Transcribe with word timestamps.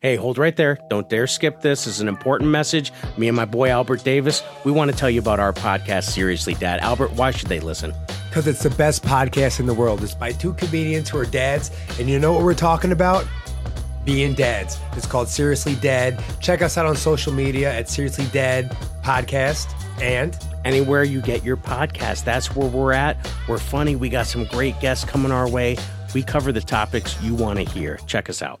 Hey, 0.00 0.14
hold 0.14 0.38
right 0.38 0.54
there. 0.54 0.78
Don't 0.88 1.08
dare 1.08 1.26
skip 1.26 1.60
this. 1.60 1.84
This 1.84 1.96
is 1.96 2.00
an 2.00 2.06
important 2.06 2.50
message. 2.50 2.92
Me 3.16 3.26
and 3.26 3.34
my 3.34 3.44
boy 3.44 3.68
Albert 3.70 4.04
Davis, 4.04 4.44
we 4.64 4.70
want 4.70 4.92
to 4.92 4.96
tell 4.96 5.10
you 5.10 5.18
about 5.18 5.40
our 5.40 5.52
podcast, 5.52 6.04
Seriously 6.04 6.54
Dad. 6.54 6.78
Albert, 6.78 7.14
why 7.14 7.32
should 7.32 7.48
they 7.48 7.58
listen? 7.58 7.92
Because 8.28 8.46
it's 8.46 8.62
the 8.62 8.70
best 8.70 9.02
podcast 9.02 9.58
in 9.58 9.66
the 9.66 9.74
world. 9.74 10.00
It's 10.04 10.14
by 10.14 10.30
two 10.30 10.52
comedians 10.52 11.08
who 11.08 11.18
are 11.18 11.24
dads. 11.24 11.72
And 11.98 12.08
you 12.08 12.20
know 12.20 12.32
what 12.32 12.44
we're 12.44 12.54
talking 12.54 12.92
about? 12.92 13.26
Being 14.04 14.34
dads. 14.34 14.78
It's 14.92 15.04
called 15.04 15.26
Seriously 15.26 15.74
Dad. 15.74 16.22
Check 16.40 16.62
us 16.62 16.78
out 16.78 16.86
on 16.86 16.94
social 16.94 17.32
media 17.32 17.74
at 17.74 17.88
Seriously 17.88 18.26
Dad 18.32 18.70
Podcast. 19.02 19.68
And 20.00 20.38
anywhere 20.64 21.02
you 21.02 21.20
get 21.20 21.42
your 21.42 21.56
podcast, 21.56 22.22
that's 22.22 22.54
where 22.54 22.68
we're 22.68 22.92
at. 22.92 23.16
We're 23.48 23.58
funny. 23.58 23.96
We 23.96 24.10
got 24.10 24.28
some 24.28 24.44
great 24.44 24.78
guests 24.78 25.04
coming 25.04 25.32
our 25.32 25.50
way. 25.50 25.76
We 26.14 26.22
cover 26.22 26.52
the 26.52 26.60
topics 26.60 27.20
you 27.20 27.34
want 27.34 27.58
to 27.58 27.64
hear. 27.64 27.98
Check 28.06 28.30
us 28.30 28.42
out. 28.42 28.60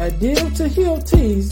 at 0.00 0.18
Deal 0.18 0.50
to 0.52 0.66
Heal 0.66 0.98
Tees 1.02 1.50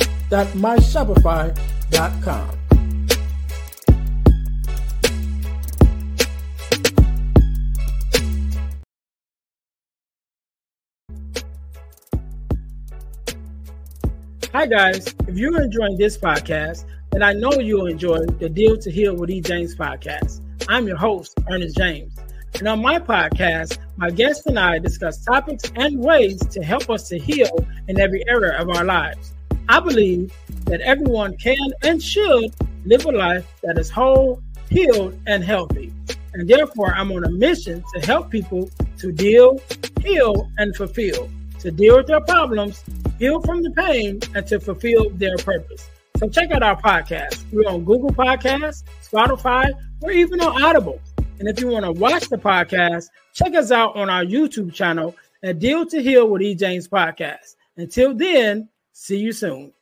Hi, 14.54 14.66
guys. 14.66 15.14
If 15.28 15.36
you're 15.36 15.60
enjoying 15.60 15.98
this 15.98 16.16
podcast, 16.16 16.86
then 17.12 17.22
I 17.22 17.34
know 17.34 17.52
you'll 17.52 17.86
enjoy 17.86 18.24
the 18.24 18.48
Deal 18.48 18.78
to 18.78 18.90
Heal 18.90 19.14
with 19.14 19.28
E. 19.28 19.42
James 19.42 19.76
podcast. 19.76 20.40
I'm 20.70 20.86
your 20.86 20.96
host, 20.96 21.38
Earnest 21.50 21.76
James. 21.76 22.16
And 22.58 22.66
on 22.66 22.80
my 22.80 22.98
podcast, 22.98 23.76
my 23.98 24.10
guests 24.10 24.46
and 24.46 24.58
I 24.58 24.78
discuss 24.78 25.22
topics 25.22 25.70
and 25.76 25.98
ways 25.98 26.38
to 26.46 26.62
help 26.62 26.88
us 26.88 27.08
to 27.10 27.18
heal 27.18 27.50
in 27.88 27.98
every 27.98 28.22
area 28.28 28.56
of 28.60 28.68
our 28.68 28.84
lives. 28.84 29.32
I 29.68 29.80
believe 29.80 30.32
that 30.64 30.80
everyone 30.80 31.36
can 31.36 31.58
and 31.82 32.02
should 32.02 32.54
live 32.84 33.04
a 33.04 33.12
life 33.12 33.46
that 33.62 33.78
is 33.78 33.90
whole, 33.90 34.42
healed, 34.70 35.18
and 35.26 35.42
healthy. 35.42 35.92
And 36.34 36.48
therefore, 36.48 36.94
I'm 36.94 37.10
on 37.12 37.24
a 37.24 37.30
mission 37.30 37.82
to 37.94 38.06
help 38.06 38.30
people 38.30 38.70
to 38.98 39.12
deal, 39.12 39.60
heal, 40.02 40.50
and 40.58 40.74
fulfill, 40.76 41.28
to 41.60 41.70
deal 41.70 41.96
with 41.96 42.06
their 42.06 42.20
problems, 42.20 42.84
heal 43.18 43.40
from 43.42 43.62
the 43.62 43.70
pain, 43.72 44.20
and 44.34 44.46
to 44.46 44.60
fulfill 44.60 45.10
their 45.10 45.36
purpose. 45.38 45.88
So 46.18 46.28
check 46.28 46.50
out 46.50 46.62
our 46.62 46.80
podcast. 46.80 47.44
We're 47.52 47.68
on 47.68 47.84
Google 47.84 48.10
Podcasts, 48.10 48.84
Spotify, 49.02 49.70
or 50.02 50.10
even 50.10 50.40
on 50.40 50.62
Audible. 50.62 51.00
And 51.38 51.48
if 51.48 51.60
you 51.60 51.68
want 51.68 51.84
to 51.84 51.92
watch 51.92 52.28
the 52.28 52.38
podcast, 52.38 53.06
check 53.34 53.54
us 53.54 53.70
out 53.70 53.96
on 53.96 54.10
our 54.10 54.24
YouTube 54.24 54.72
channel 54.72 55.14
at 55.42 55.58
Deal 55.58 55.86
to 55.86 56.02
Heal 56.02 56.28
with 56.28 56.42
E. 56.42 56.54
James 56.54 56.88
Podcast. 56.88 57.54
Until 57.78 58.14
then, 58.14 58.68
See 59.00 59.18
you 59.18 59.30
soon. 59.32 59.72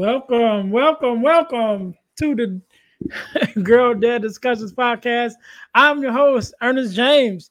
Welcome, 0.00 0.70
welcome, 0.70 1.20
welcome 1.20 1.94
to 2.20 2.34
the 2.34 3.60
Girl 3.62 3.92
Dad 3.92 4.22
Discussions 4.22 4.72
podcast. 4.72 5.34
I'm 5.74 6.02
your 6.02 6.10
host, 6.10 6.54
Earnest 6.62 6.96
James. 6.96 7.50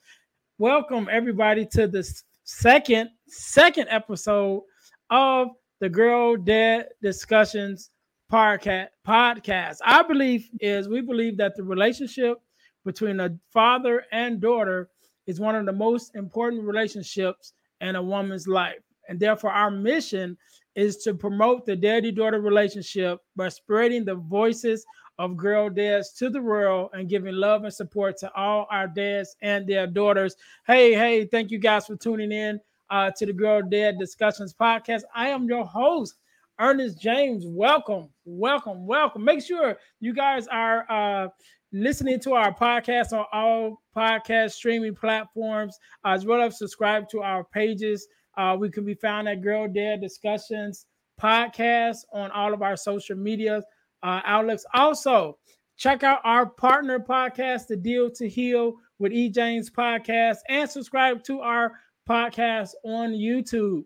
Welcome 0.57 1.07
everybody 1.11 1.67
to 1.73 1.87
the 1.87 2.03
second 2.45 3.11
second 3.27 3.85
episode 3.91 4.63
of 5.11 5.49
the 5.79 5.89
Girl 5.89 6.37
Dad 6.37 6.87
Discussions 7.03 7.91
podcast. 8.33 8.87
Podcast. 9.07 9.77
Our 9.85 10.07
belief 10.07 10.49
is 10.59 10.89
we 10.89 11.01
believe 11.01 11.37
that 11.37 11.55
the 11.55 11.61
relationship 11.61 12.39
between 12.83 13.19
a 13.19 13.37
father 13.53 14.05
and 14.11 14.41
daughter 14.41 14.89
is 15.27 15.39
one 15.39 15.55
of 15.55 15.67
the 15.67 15.71
most 15.71 16.15
important 16.15 16.63
relationships 16.63 17.53
in 17.81 17.95
a 17.95 18.01
woman's 18.01 18.47
life, 18.47 18.81
and 19.07 19.19
therefore 19.19 19.51
our 19.51 19.69
mission 19.69 20.35
is 20.79 20.95
to 20.95 21.13
promote 21.13 21.65
the 21.65 21.75
daddy 21.75 22.09
daughter 22.09 22.39
relationship 22.39 23.19
by 23.35 23.49
spreading 23.49 24.05
the 24.05 24.15
voices 24.15 24.85
of 25.17 25.35
girl 25.35 25.69
dads 25.69 26.13
to 26.13 26.29
the 26.29 26.41
world 26.41 26.89
and 26.93 27.09
giving 27.09 27.35
love 27.35 27.65
and 27.65 27.73
support 27.73 28.15
to 28.15 28.33
all 28.33 28.65
our 28.71 28.87
dads 28.87 29.35
and 29.41 29.67
their 29.67 29.85
daughters. 29.85 30.37
Hey, 30.65 30.93
hey, 30.93 31.25
thank 31.25 31.51
you 31.51 31.59
guys 31.59 31.85
for 31.85 31.97
tuning 31.97 32.31
in 32.31 32.61
uh, 32.89 33.11
to 33.17 33.25
the 33.25 33.33
Girl 33.33 33.61
Dad 33.61 33.99
Discussions 33.99 34.53
podcast. 34.53 35.01
I 35.13 35.27
am 35.27 35.49
your 35.49 35.65
host, 35.65 36.15
Earnest 36.61 37.01
James. 37.01 37.43
Welcome, 37.45 38.07
welcome, 38.23 38.87
welcome. 38.87 39.25
Make 39.25 39.43
sure 39.43 39.77
you 39.99 40.13
guys 40.13 40.47
are 40.47 40.89
uh, 40.89 41.27
listening 41.73 42.21
to 42.21 42.35
our 42.35 42.53
podcast 42.53 43.11
on 43.11 43.25
all 43.33 43.81
podcast 43.93 44.51
streaming 44.51 44.95
platforms, 44.95 45.77
as 46.05 46.25
well 46.25 46.41
as 46.41 46.57
subscribe 46.57 47.09
to 47.09 47.21
our 47.21 47.43
pages 47.43 48.07
uh, 48.37 48.55
we 48.59 48.69
can 48.69 48.85
be 48.85 48.93
found 48.95 49.27
at 49.27 49.41
Girl 49.41 49.67
Dad 49.67 50.01
Discussions 50.01 50.85
podcast 51.19 52.05
on 52.13 52.31
all 52.31 52.53
of 52.53 52.61
our 52.61 52.77
social 52.77 53.15
media 53.15 53.61
uh, 54.03 54.21
outlets. 54.25 54.65
Also, 54.73 55.37
check 55.77 56.03
out 56.03 56.21
our 56.23 56.45
partner 56.45 56.99
podcast, 56.99 57.67
The 57.67 57.75
Deal 57.75 58.09
to 58.11 58.27
Heal 58.27 58.75
with 58.99 59.11
E. 59.11 59.29
James 59.29 59.69
Podcast, 59.69 60.37
and 60.47 60.69
subscribe 60.69 61.23
to 61.25 61.41
our 61.41 61.73
podcast 62.07 62.71
on 62.83 63.11
YouTube. 63.11 63.83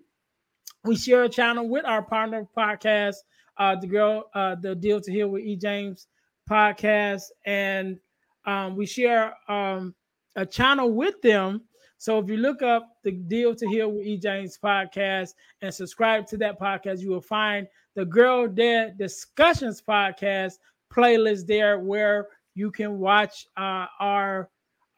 We 0.83 0.95
share 0.95 1.23
a 1.23 1.29
channel 1.29 1.69
with 1.69 1.85
our 1.85 2.01
partner 2.01 2.47
podcast, 2.55 3.15
uh, 3.57 3.75
the 3.75 3.87
girl, 3.87 4.29
uh, 4.35 4.55
the 4.55 4.75
Deal 4.75 5.01
to 5.01 5.11
Heal 5.11 5.29
with 5.29 5.43
E. 5.43 5.55
James 5.55 6.07
podcast, 6.49 7.23
and 7.45 7.99
um, 8.45 8.75
we 8.75 8.85
share 8.85 9.35
um, 9.47 9.95
a 10.35 10.45
channel 10.45 10.91
with 10.91 11.21
them 11.21 11.61
so 12.03 12.19
if 12.19 12.27
you 12.27 12.35
look 12.35 12.61
up 12.61 12.97
the 13.05 13.11
Deal 13.11 13.55
to 13.55 13.65
Heal 13.65 13.89
with 13.89 14.05
E. 14.05 14.17
James 14.17 14.59
podcast 14.61 15.35
and 15.61 15.73
subscribe 15.73 16.27
to 16.27 16.37
that 16.39 16.59
podcast, 16.59 16.99
you 16.99 17.09
will 17.09 17.21
find 17.21 17.65
the 17.95 18.03
Girl 18.03 18.45
Dad 18.45 18.97
Discussions 18.97 19.81
podcast 19.81 20.55
playlist 20.93 21.47
there 21.47 21.79
where 21.79 22.27
you 22.55 22.71
can 22.71 22.99
watch 22.99 23.47
uh, 23.55 23.85
our 24.01 24.49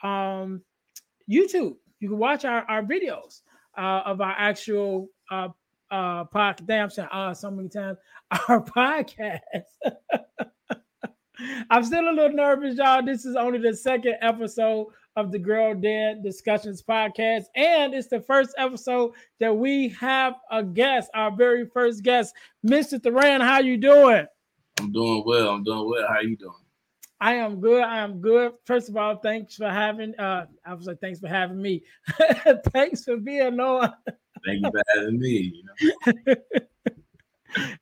um, 0.02 0.64
YouTube. 1.30 1.76
You 2.00 2.10
can 2.10 2.18
watch 2.18 2.44
our, 2.44 2.64
our 2.64 2.82
videos 2.82 3.42
uh, 3.78 4.02
of 4.04 4.20
our 4.20 4.34
actual 4.36 5.08
uh, 5.30 5.50
uh, 5.92 6.24
podcast. 6.24 6.66
Damn, 6.66 6.90
saying 6.90 7.10
uh, 7.12 7.36
so 7.36 7.52
many 7.52 7.70
times 7.70 8.00
our 8.50 8.64
podcast. 8.64 9.42
I'm 11.70 11.84
still 11.84 12.10
a 12.10 12.10
little 12.10 12.36
nervous, 12.36 12.78
y'all. 12.78 13.06
This 13.06 13.26
is 13.26 13.36
only 13.36 13.60
the 13.60 13.76
second 13.76 14.16
episode 14.22 14.88
of 15.16 15.32
the 15.32 15.40
Girl 15.40 15.74
Dad 15.74 16.24
Discussions 16.24 16.82
podcast. 16.82 17.46
And 17.56 17.94
it's 17.94 18.08
the 18.08 18.22
first 18.22 18.54
episode 18.58 19.14
that 19.40 19.56
we 19.56 19.90
have 19.90 20.36
a 20.52 20.64
guest, 20.64 21.10
our 21.14 21.32
very 21.32 21.66
first 21.66 22.04
guest, 22.04 22.34
Mr. 22.66 23.02
Thuran. 23.02 23.42
How 23.42 23.60
you 23.60 23.78
doing? 23.78 24.26
I'm 24.80 24.92
doing 24.92 25.24
well. 25.26 25.50
I'm 25.50 25.64
doing 25.64 25.90
well. 25.90 26.08
How 26.08 26.22
you 26.22 26.36
doing? 26.36 26.54
I 27.22 27.36
am 27.36 27.62
good. 27.62 27.82
I 27.82 28.00
am 28.00 28.20
good. 28.20 28.54
First 28.66 28.90
of 28.90 28.98
all, 28.98 29.16
thanks 29.18 29.56
for 29.56 29.70
having 29.70 30.14
uh 30.20 30.48
I 30.66 30.74
was 30.74 30.86
like, 30.86 31.00
thanks 31.00 31.20
for 31.20 31.28
having 31.28 31.62
me. 31.62 31.84
thanks 32.74 33.06
for 33.06 33.18
being 33.18 33.60
on. 33.60 33.94
Thank 34.46 34.66
you 34.66 34.72
for 34.72 34.84
having 34.96 35.20
me. 35.20 35.54
You 35.56 36.04
know? 36.28 36.36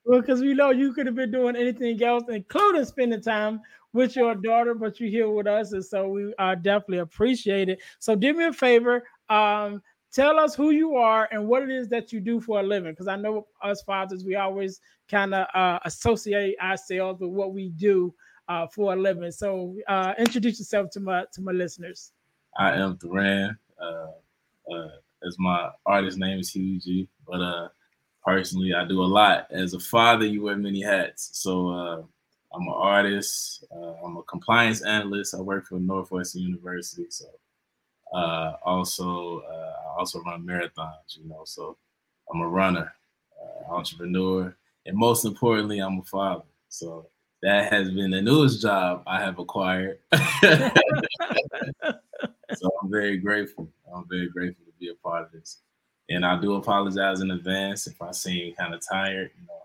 well, 0.06 0.22
because 0.22 0.42
we 0.42 0.54
know 0.54 0.72
you 0.72 0.94
could 0.94 1.06
have 1.06 1.16
been 1.16 1.31
doing 1.31 1.56
anything 1.56 2.02
else, 2.04 2.24
including 2.30 2.86
spending 2.86 3.22
time 3.22 3.62
with 3.94 4.16
your 4.16 4.36
daughter, 4.36 4.74
but 4.74 5.00
you're 5.00 5.10
here 5.10 5.30
with 5.30 5.48
us, 5.48 5.74
and 5.74 5.84
so 5.86 6.08
we 6.08 6.34
uh, 6.40 6.56
definitely 6.56 7.00
appreciate 7.00 7.70
it. 7.70 7.80
So, 8.00 8.16
do 8.16 8.34
me 8.34 8.46
a 8.46 8.54
favor, 8.54 9.04
um, 9.30 9.81
tell 10.12 10.40
us 10.40 10.56
who 10.56 10.72
you 10.72 10.96
are 10.96 11.28
and 11.31 11.48
what 11.48 11.64
it 11.64 11.70
is 11.70 11.90
that 11.90 12.12
you 12.12 12.20
do 12.20 12.40
for 12.40 12.60
a 12.60 12.64
living. 12.64 12.92
Because 12.92 13.08
I 13.08 13.16
know 13.16 13.48
us 13.62 13.84
fathers, 13.84 14.24
we 14.24 14.36
always 14.36 14.80
kind 15.10 15.34
of 15.34 15.48
uh, 15.54 15.80
associate 15.86 16.56
ourselves 16.60 17.22
with 17.22 17.31
what 17.31 17.54
we 17.54 17.70
do 17.70 18.14
uh, 18.48 18.68
for 18.68 18.94
a 18.94 18.96
living. 18.96 19.31
So 19.31 19.75
uh, 19.88 20.14
introduce 20.18 20.60
yourself 20.60 20.90
to 20.92 21.00
my 21.00 21.25
to 21.34 21.42
my 21.42 21.52
listeners. 21.52 22.12
I 22.58 22.74
am 22.74 22.98
Thuran. 22.98 23.58
Uh, 23.81 24.74
uh, 24.74 24.90
as 25.25 25.38
my 25.40 25.70
artist 25.86 26.18
name 26.18 26.40
is 26.40 26.50
Hughie, 26.52 27.08
but 27.28 27.42
uh, 27.42 27.70
personally, 28.25 28.74
I 28.74 28.86
do 28.86 29.04
a 29.04 29.06
lot. 29.06 29.48
As 29.52 29.74
a 29.74 29.80
father, 29.80 30.25
you 30.25 30.44
wear 30.44 30.58
many 30.58 30.81
hats. 30.81 31.30
So 31.34 31.70
uh, 31.70 32.02
I'm 32.54 32.62
an 32.62 32.74
artist. 32.74 33.66
Uh, 33.75 33.94
I'm 34.04 34.18
a 34.18 34.24
compliance 34.24 34.81
analyst. 34.81 35.36
I 35.36 35.42
work 35.42 35.66
for 35.66 35.80
Northwestern 35.80 36.42
University. 36.44 37.06
So 37.10 37.25
uh, 38.14 38.54
also, 38.64 39.40
uh, 39.40 39.74
I 39.90 40.00
also 40.00 40.22
run 40.22 40.46
marathons. 40.46 41.18
You 41.18 41.28
know, 41.28 41.42
so 41.46 41.78
I'm 42.31 42.42
a 42.42 42.48
runner, 42.48 42.94
uh, 43.42 43.74
entrepreneur, 43.74 44.56
and 44.86 44.98
most 44.98 45.25
importantly, 45.25 45.80
I'm 45.80 46.00
a 46.00 46.04
father. 46.04 46.46
So 46.70 47.08
that 47.42 47.72
has 47.72 47.90
been 47.92 48.12
the 48.12 48.22
newest 48.22 48.62
job 48.62 49.04
I 49.06 49.20
have 49.20 49.40
acquired. 49.40 50.00
so 52.54 52.72
I'm 52.81 52.90
very 52.90 53.18
grateful. 53.18 53.70
I'm 53.94 54.08
very 54.10 54.30
grateful 54.30 54.66
to 54.66 54.72
be 54.80 54.90
a 54.90 54.96
part 54.96 55.25
of 55.25 55.31
this. 55.31 55.60
And 56.10 56.26
I 56.26 56.40
do 56.40 56.56
apologize 56.56 57.22
in 57.22 57.32
advance 57.32 57.88
if 57.88 58.02
I 58.02 58.12
seem 58.12 58.54
kind 58.56 58.74
of 58.74 58.82
tired. 58.88 59.32
You 59.40 59.48
know, 59.48 59.62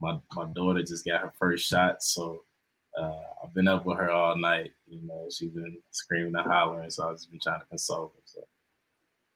my 0.00 0.44
my 0.44 0.50
daughter 0.52 0.82
just 0.82 1.04
got 1.04 1.20
her 1.20 1.32
first 1.38 1.68
shot, 1.68 2.02
so 2.02 2.42
uh, 2.98 3.20
I've 3.42 3.54
been 3.54 3.68
up 3.68 3.84
with 3.84 3.98
her 3.98 4.10
all 4.10 4.36
night. 4.36 4.72
You 4.86 5.00
know, 5.06 5.26
she's 5.30 5.50
been 5.50 5.76
screaming 5.90 6.34
and 6.34 6.46
hollering, 6.46 6.90
so 6.90 7.08
I've 7.08 7.16
just 7.16 7.30
been 7.30 7.40
trying 7.42 7.60
to 7.60 7.66
console 7.66 8.12
her. 8.14 8.22
So, 8.24 8.40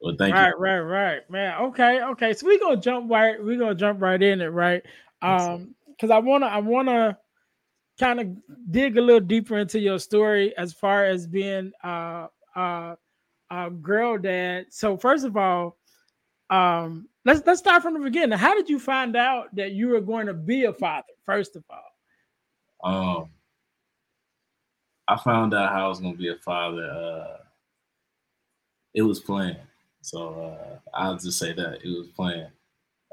well, 0.01 0.15
thank 0.17 0.33
right, 0.33 0.49
you. 0.49 0.57
Right, 0.57 0.79
right, 0.79 1.11
right, 1.11 1.29
man. 1.29 1.61
Okay, 1.65 2.01
okay. 2.01 2.33
So 2.33 2.47
we're 2.47 2.59
gonna 2.59 2.81
jump 2.81 3.11
right. 3.11 3.43
We're 3.43 3.59
gonna 3.59 3.75
jump 3.75 4.01
right 4.01 4.21
in 4.21 4.41
it, 4.41 4.47
right? 4.47 4.83
Um, 5.21 5.75
because 5.87 6.11
I 6.11 6.19
wanna, 6.19 6.47
I 6.47 6.59
wanna 6.59 7.17
kind 7.99 8.19
of 8.21 8.27
dig 8.71 8.97
a 8.97 9.01
little 9.01 9.19
deeper 9.19 9.57
into 9.57 9.79
your 9.79 9.99
story 9.99 10.55
as 10.57 10.71
far 10.71 11.05
as 11.05 11.27
being 11.27 11.71
uh 11.83 12.27
uh 12.55 12.95
a 13.51 13.69
girl 13.69 14.17
dad. 14.17 14.67
So 14.69 14.95
first 14.95 15.25
of 15.25 15.35
all, 15.35 15.77
um, 16.49 17.07
let's 17.25 17.41
let's 17.45 17.59
start 17.59 17.83
from 17.83 17.93
the 17.93 17.99
beginning. 17.99 18.37
How 18.37 18.55
did 18.55 18.69
you 18.69 18.79
find 18.79 19.15
out 19.15 19.55
that 19.55 19.71
you 19.71 19.89
were 19.89 20.01
going 20.01 20.27
to 20.27 20.33
be 20.33 20.65
a 20.65 20.73
father? 20.73 21.07
First 21.25 21.55
of 21.55 21.63
all, 21.69 23.21
um, 23.21 23.29
I 25.07 25.17
found 25.17 25.53
out 25.53 25.71
how 25.71 25.85
I 25.85 25.87
was 25.89 25.99
going 25.99 26.13
to 26.13 26.19
be 26.19 26.29
a 26.29 26.35
father. 26.35 26.83
Uh, 26.83 27.37
it 28.93 29.01
was 29.03 29.19
planned, 29.19 29.59
so 30.01 30.57
uh, 30.59 30.79
I'll 30.93 31.17
just 31.17 31.37
say 31.37 31.53
that 31.53 31.79
it 31.83 31.97
was 31.97 32.07
planned. 32.15 32.51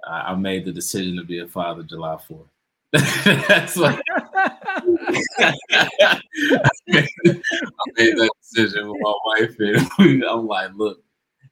I, 0.07 0.33
I 0.33 0.35
made 0.35 0.65
the 0.65 0.73
decision 0.73 1.17
to 1.17 1.25
be 1.25 1.41
a 1.41 1.49
father 1.49 1.83
July 1.83 2.19
fourth. 2.27 2.49
That's 2.93 3.77
like 3.77 4.01
I 5.39 6.21
made 7.97 8.17
that 8.17 8.31
decision 8.41 8.89
with 8.89 9.01
my 9.01 9.15
wife, 9.27 9.57
and 9.99 10.25
I'm 10.25 10.47
like, 10.47 10.71
look, 10.75 11.03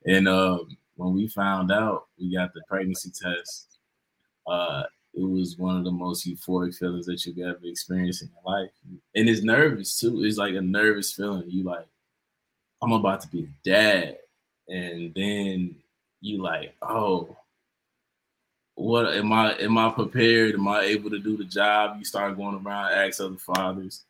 and 0.06 0.28
um, 0.28 0.76
when 0.96 1.12
we 1.12 1.28
found 1.28 1.72
out 1.72 2.06
we 2.18 2.34
got 2.34 2.52
the 2.54 2.62
pregnancy 2.68 3.10
test, 3.10 3.78
uh, 4.46 4.84
it 5.14 5.22
was 5.22 5.56
one 5.58 5.76
of 5.76 5.84
the 5.84 5.90
most 5.92 6.26
euphoric 6.26 6.76
feelings 6.76 7.06
that 7.06 7.24
you've 7.24 7.38
ever 7.38 7.58
experienced 7.64 8.22
in 8.22 8.30
your 8.30 8.54
life. 8.54 8.70
And 9.14 9.28
it's 9.28 9.42
nervous 9.42 9.98
too. 9.98 10.24
It's 10.24 10.38
like 10.38 10.54
a 10.54 10.60
nervous 10.60 11.12
feeling. 11.12 11.44
You 11.48 11.64
like, 11.64 11.86
I'm 12.82 12.92
about 12.92 13.20
to 13.22 13.28
be 13.28 13.44
a 13.44 13.68
dad. 13.68 14.18
And 14.68 15.12
then 15.14 15.76
you 16.20 16.42
like, 16.42 16.74
oh, 16.82 17.36
what 18.74 19.14
am 19.14 19.32
I 19.32 19.52
am 19.58 19.78
I 19.78 19.90
prepared? 19.90 20.54
Am 20.54 20.66
I 20.66 20.82
able 20.82 21.10
to 21.10 21.18
do 21.18 21.36
the 21.36 21.44
job? 21.44 21.96
You 21.98 22.04
start 22.04 22.36
going 22.36 22.56
around, 22.56 22.92
ask 22.92 23.20
other 23.20 23.36
fathers, 23.36 24.04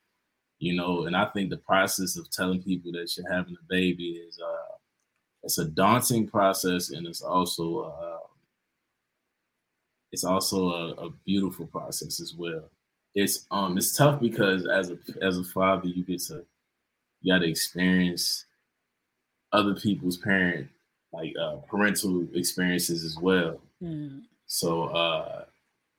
you 0.58 0.74
know, 0.74 1.04
and 1.04 1.14
I 1.14 1.26
think 1.26 1.50
the 1.50 1.58
process 1.58 2.16
of 2.16 2.30
telling 2.30 2.62
people 2.62 2.92
that 2.92 3.14
you're 3.16 3.30
having 3.30 3.54
a 3.54 3.64
baby 3.68 4.12
is 4.26 4.40
uh 4.40 4.73
it's 5.44 5.58
a 5.58 5.66
daunting 5.66 6.26
process 6.26 6.90
and 6.90 7.06
it's 7.06 7.20
also 7.20 7.80
uh, 7.80 8.26
it's 10.10 10.24
also 10.24 10.70
a, 10.70 11.06
a, 11.06 11.10
beautiful 11.26 11.66
process 11.66 12.20
as 12.20 12.34
well. 12.34 12.70
It's 13.14 13.46
um 13.50 13.76
it's 13.76 13.96
tough 13.96 14.20
because 14.20 14.66
as 14.66 14.90
a 14.90 14.98
as 15.22 15.38
a 15.38 15.44
father 15.44 15.86
you 15.86 16.02
get 16.02 16.20
to 16.22 16.44
you 17.20 17.32
got 17.32 17.40
to 17.40 17.48
experience 17.48 18.46
other 19.52 19.74
people's 19.74 20.16
parent 20.16 20.68
like 21.12 21.34
uh, 21.40 21.56
parental 21.68 22.26
experiences 22.34 23.04
as 23.04 23.16
well. 23.18 23.60
Mm. 23.82 24.22
So 24.46 24.84
uh 24.84 25.44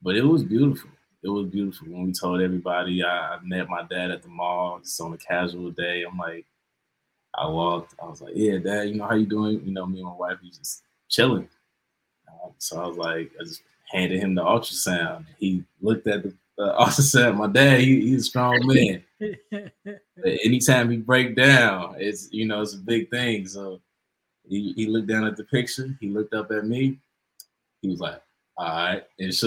but 0.02 0.16
it 0.16 0.24
was 0.26 0.44
beautiful. 0.44 0.90
It 1.24 1.30
was 1.30 1.48
beautiful 1.48 1.88
when 1.88 2.06
we 2.06 2.12
told 2.12 2.42
everybody 2.42 3.04
I, 3.04 3.36
I 3.36 3.40
met 3.44 3.70
my 3.70 3.84
dad 3.84 4.12
at 4.12 4.22
the 4.22 4.30
mall 4.30 4.80
just 4.80 5.00
on 5.02 5.14
a 5.14 5.18
casual 5.18 5.72
day. 5.72 6.04
I'm 6.04 6.18
like 6.18 6.46
I 7.38 7.48
walked. 7.48 7.96
I 8.02 8.06
was 8.06 8.22
like, 8.22 8.34
"Yeah, 8.36 8.58
Dad, 8.58 8.90
you 8.90 8.96
know 8.96 9.08
how 9.08 9.16
you 9.16 9.26
doing?" 9.26 9.62
You 9.66 9.74
know, 9.74 9.86
me 9.86 10.00
and 10.00 10.08
my 10.08 10.16
wife 10.16 10.38
we 10.42 10.50
just 10.50 10.84
chilling. 11.10 11.48
Uh, 12.28 12.50
so 12.58 12.82
I 12.82 12.88
was 12.88 12.98
like, 12.98 13.32
I 13.40 13.44
just 13.44 13.62
handed 13.92 14.20
him 14.20 14.36
the 14.36 14.44
ultrasound. 14.44 15.26
He 15.38 15.64
looked 15.82 16.08
at 16.08 16.24
the 16.24 16.34
uh, 16.58 16.86
ultrasound. 16.86 17.38
My 17.38 17.48
dad, 17.48 17.82
he, 17.82 18.02
he's 18.02 18.22
a 18.22 18.30
strong 18.30 18.60
man. 18.66 19.04
anytime 20.44 20.90
he 20.90 20.98
break 20.98 21.36
down, 21.36 21.96
it's 21.98 22.32
you 22.32 22.48
know 22.48 22.62
it's 22.62 22.74
a 22.74 22.80
big 22.80 23.10
thing. 23.10 23.48
So 23.48 23.82
he, 24.48 24.74
he 24.76 24.86
looked 24.88 25.08
down 25.08 25.26
at 25.26 25.38
the 25.38 25.44
picture. 25.44 25.96
He 26.00 26.10
looked 26.10 26.34
up 26.34 26.52
at 26.52 26.66
me. 26.66 27.00
He 27.82 27.90
was 27.90 28.00
like, 28.00 28.22
all 28.58 28.68
right, 28.68 29.04
and 29.20 29.34
he 29.34 29.42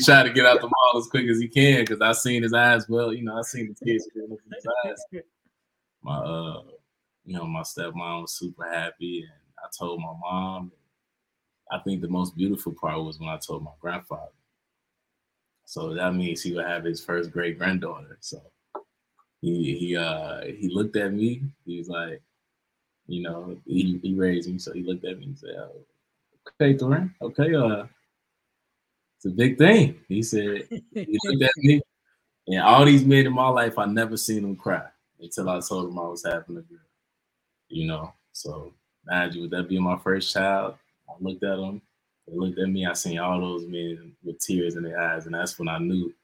tried 0.00 0.24
to 0.24 0.32
get 0.34 0.44
out 0.44 0.60
the 0.60 0.68
mall 0.68 0.98
as 0.98 1.06
quick 1.06 1.26
as 1.28 1.40
he 1.40 1.48
can 1.48 1.80
because 1.80 2.02
I 2.02 2.12
seen 2.12 2.42
his 2.42 2.52
eyes. 2.52 2.86
Well, 2.88 3.14
you 3.14 3.24
know, 3.24 3.38
I 3.38 3.42
seen 3.42 3.68
the 3.68 3.74
tears 3.86 4.06
in 4.14 4.30
his 4.30 4.66
eyes. 4.84 5.02
My 6.02 6.18
uh, 6.18 6.62
you 7.24 7.36
know, 7.36 7.46
my 7.46 7.62
stepmom 7.62 8.22
was 8.22 8.32
super 8.32 8.68
happy, 8.70 9.20
and 9.20 9.30
I 9.58 9.68
told 9.78 10.00
my 10.00 10.12
mom. 10.20 10.72
I 11.70 11.78
think 11.80 12.00
the 12.00 12.08
most 12.08 12.36
beautiful 12.36 12.72
part 12.72 13.02
was 13.02 13.18
when 13.18 13.28
I 13.28 13.38
told 13.38 13.62
my 13.62 13.72
grandfather. 13.80 14.32
So 15.64 15.92
that 15.94 16.14
means 16.14 16.42
he 16.42 16.54
would 16.54 16.64
have 16.64 16.84
his 16.84 17.04
first 17.04 17.30
great 17.30 17.58
granddaughter. 17.58 18.18
So 18.20 18.40
he 19.40 19.76
he 19.78 19.96
uh 19.96 20.42
he 20.44 20.70
looked 20.72 20.96
at 20.96 21.12
me. 21.12 21.42
He 21.64 21.78
was 21.78 21.88
like, 21.88 22.22
you 23.08 23.22
know, 23.22 23.56
he, 23.66 23.98
he 24.02 24.14
raised 24.14 24.50
me, 24.50 24.58
so 24.58 24.72
he 24.72 24.82
looked 24.82 25.04
at 25.04 25.18
me 25.18 25.24
and 25.26 25.38
said, 25.38 25.56
oh, 25.58 25.72
"Okay, 26.60 26.76
Thuran, 26.76 27.14
okay, 27.20 27.54
uh, 27.54 27.84
it's 29.16 29.26
a 29.26 29.30
big 29.30 29.58
thing." 29.58 29.98
He 30.08 30.22
said, 30.22 30.68
he 30.70 31.18
looked 31.24 31.42
at 31.42 31.50
me, 31.56 31.80
and 32.46 32.62
all 32.62 32.84
these 32.84 33.04
men 33.04 33.26
in 33.26 33.32
my 33.32 33.48
life, 33.48 33.78
I 33.78 33.86
never 33.86 34.16
seen 34.16 34.42
them 34.42 34.56
cry 34.56 34.86
until 35.20 35.48
I 35.48 35.60
told 35.60 35.90
him 35.90 35.98
I 35.98 36.08
was 36.08 36.24
having 36.24 36.58
a 36.58 36.60
girl. 36.60 36.78
You 37.68 37.86
know, 37.86 38.12
so 38.32 38.72
imagine 39.06 39.42
would 39.42 39.50
that 39.50 39.68
be 39.68 39.78
my 39.80 39.98
first 39.98 40.32
child? 40.32 40.74
I 41.08 41.12
looked 41.20 41.42
at 41.42 41.58
him, 41.58 41.82
they 42.26 42.36
looked 42.36 42.58
at 42.58 42.68
me. 42.68 42.86
I 42.86 42.92
seen 42.92 43.18
all 43.18 43.40
those 43.40 43.66
men 43.66 44.12
with 44.22 44.38
tears 44.38 44.76
in 44.76 44.82
their 44.82 45.00
eyes, 45.00 45.26
and 45.26 45.34
that's 45.34 45.58
when 45.58 45.68
I 45.68 45.78
knew 45.78 46.14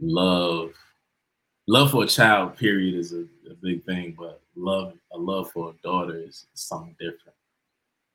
love 0.00 0.72
love 1.66 1.90
for 1.90 2.04
a 2.04 2.06
child 2.06 2.56
period 2.56 2.94
is 2.94 3.12
a, 3.12 3.24
a, 3.50 3.54
big 3.62 3.84
thing 3.84 4.14
but 4.16 4.40
love 4.56 4.94
a 5.12 5.18
love 5.18 5.50
for 5.50 5.70
a 5.70 5.74
daughter 5.82 6.16
is 6.16 6.46
something 6.54 6.94
different 6.98 7.36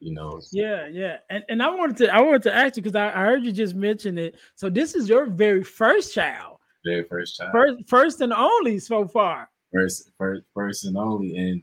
you 0.01 0.13
know? 0.13 0.41
Yeah 0.51 0.88
yeah. 0.88 1.17
And, 1.29 1.43
and 1.48 1.63
i 1.63 1.69
wanted 1.69 1.98
to 1.98 2.13
i 2.13 2.19
wanted 2.19 2.43
to 2.43 2.53
ask 2.53 2.75
you 2.75 2.83
because 2.83 2.95
I, 2.95 3.10
I, 3.10 3.25
heard 3.25 3.43
you 3.43 3.51
just 3.51 3.75
mention 3.75 4.17
it. 4.17 4.36
So 4.55 4.69
this 4.69 4.95
is 4.95 5.07
your 5.07 5.27
very 5.27 5.63
first 5.63 6.13
child. 6.13 6.57
Very 6.83 7.03
first 7.03 7.38
child. 7.38 7.51
First 7.53 7.88
first 7.88 8.21
and 8.21 8.33
only 8.33 8.79
so 8.79 9.07
far. 9.07 9.50
First 9.71 10.12
first 10.17 10.43
first 10.53 10.86
and 10.86 10.98
only. 10.98 11.38
And 11.38 11.62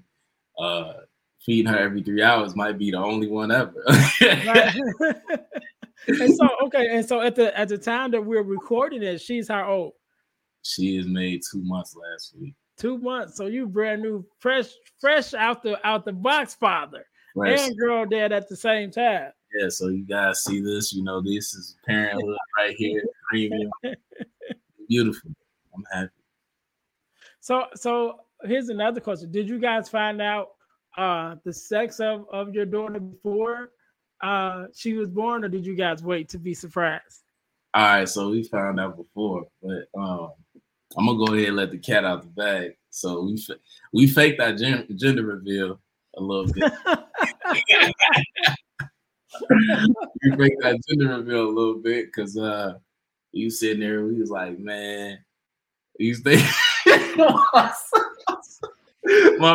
uh 0.58 0.92
feeding 1.44 1.70
her 1.70 1.78
every 1.78 2.02
three 2.02 2.22
hours 2.22 2.56
might 2.56 2.78
be 2.78 2.92
the 2.92 2.98
only 2.98 3.28
one 3.28 3.50
ever. 3.50 3.84
And 6.06 6.34
so 6.34 6.48
okay 6.66 6.86
and 6.92 7.04
so 7.06 7.20
at 7.20 7.34
the 7.34 7.56
at 7.58 7.68
the 7.68 7.76
time 7.76 8.12
that 8.12 8.24
we're 8.24 8.44
recording 8.44 9.02
it 9.02 9.20
she's 9.20 9.48
how 9.48 9.68
old? 9.68 9.92
She 10.62 10.96
is 10.96 11.06
made 11.06 11.42
two 11.50 11.62
months 11.64 11.96
last 11.96 12.34
week. 12.40 12.54
Two 12.78 12.98
months. 12.98 13.36
So 13.36 13.46
you 13.46 13.66
brand 13.66 14.02
new, 14.02 14.24
fresh, 14.38 14.68
fresh 15.00 15.34
out 15.34 15.62
the 15.62 15.84
out 15.86 16.04
the 16.04 16.12
box 16.12 16.54
father 16.54 17.04
and 17.36 17.76
girl 17.78 18.06
dad 18.06 18.32
at 18.32 18.48
the 18.48 18.56
same 18.56 18.90
time. 18.90 19.32
Yeah, 19.58 19.68
so 19.68 19.88
you 19.88 20.04
guys 20.04 20.44
see 20.44 20.60
this, 20.60 20.92
you 20.92 21.02
know, 21.02 21.22
this 21.22 21.54
is 21.54 21.76
parenthood 21.86 22.36
right 22.56 22.74
here, 22.76 23.02
premium. 23.30 23.70
Beautiful. 24.88 25.30
I'm 25.74 25.84
happy. 25.92 26.10
So 27.40 27.64
so 27.74 28.20
here's 28.44 28.68
another 28.68 29.00
question. 29.00 29.30
Did 29.30 29.48
you 29.48 29.58
guys 29.58 29.88
find 29.88 30.20
out 30.20 30.48
uh 30.96 31.36
the 31.44 31.52
sex 31.52 32.00
of, 32.00 32.26
of 32.30 32.54
your 32.54 32.66
daughter 32.66 33.00
before 33.00 33.70
uh 34.22 34.66
she 34.74 34.94
was 34.94 35.08
born, 35.08 35.44
or 35.44 35.48
did 35.48 35.64
you 35.64 35.74
guys 35.74 36.02
wait 36.02 36.28
to 36.30 36.38
be 36.38 36.54
surprised? 36.54 37.22
All 37.74 37.82
right, 37.82 38.08
so 38.08 38.30
we 38.30 38.42
found 38.44 38.80
out 38.80 38.96
before, 38.96 39.46
but 39.62 39.88
um 39.98 40.30
I'm 40.98 41.06
gonna 41.06 41.18
go 41.18 41.32
ahead 41.32 41.48
and 41.48 41.56
let 41.56 41.70
the 41.70 41.78
cat 41.78 42.04
out 42.04 42.22
the 42.22 42.28
bag. 42.28 42.72
So 42.90 43.22
we 43.22 43.36
we 43.92 44.08
faked 44.08 44.40
our 44.40 44.52
gender 44.52 45.24
reveal 45.24 45.80
a 46.16 46.20
little 46.20 46.52
bit. 46.52 46.72
we 50.24 50.36
faked 50.36 50.62
that 50.62 50.80
gender 50.88 51.16
reveal 51.16 51.46
a 51.46 51.54
little 51.54 51.76
bit 51.76 52.06
because 52.06 52.36
uh 52.36 52.74
you 53.32 53.50
sitting 53.50 53.80
there, 53.80 54.04
we 54.04 54.20
was 54.20 54.30
like, 54.30 54.58
man, 54.58 55.18
these 55.96 56.20
things. 56.20 56.42
my 56.86 57.72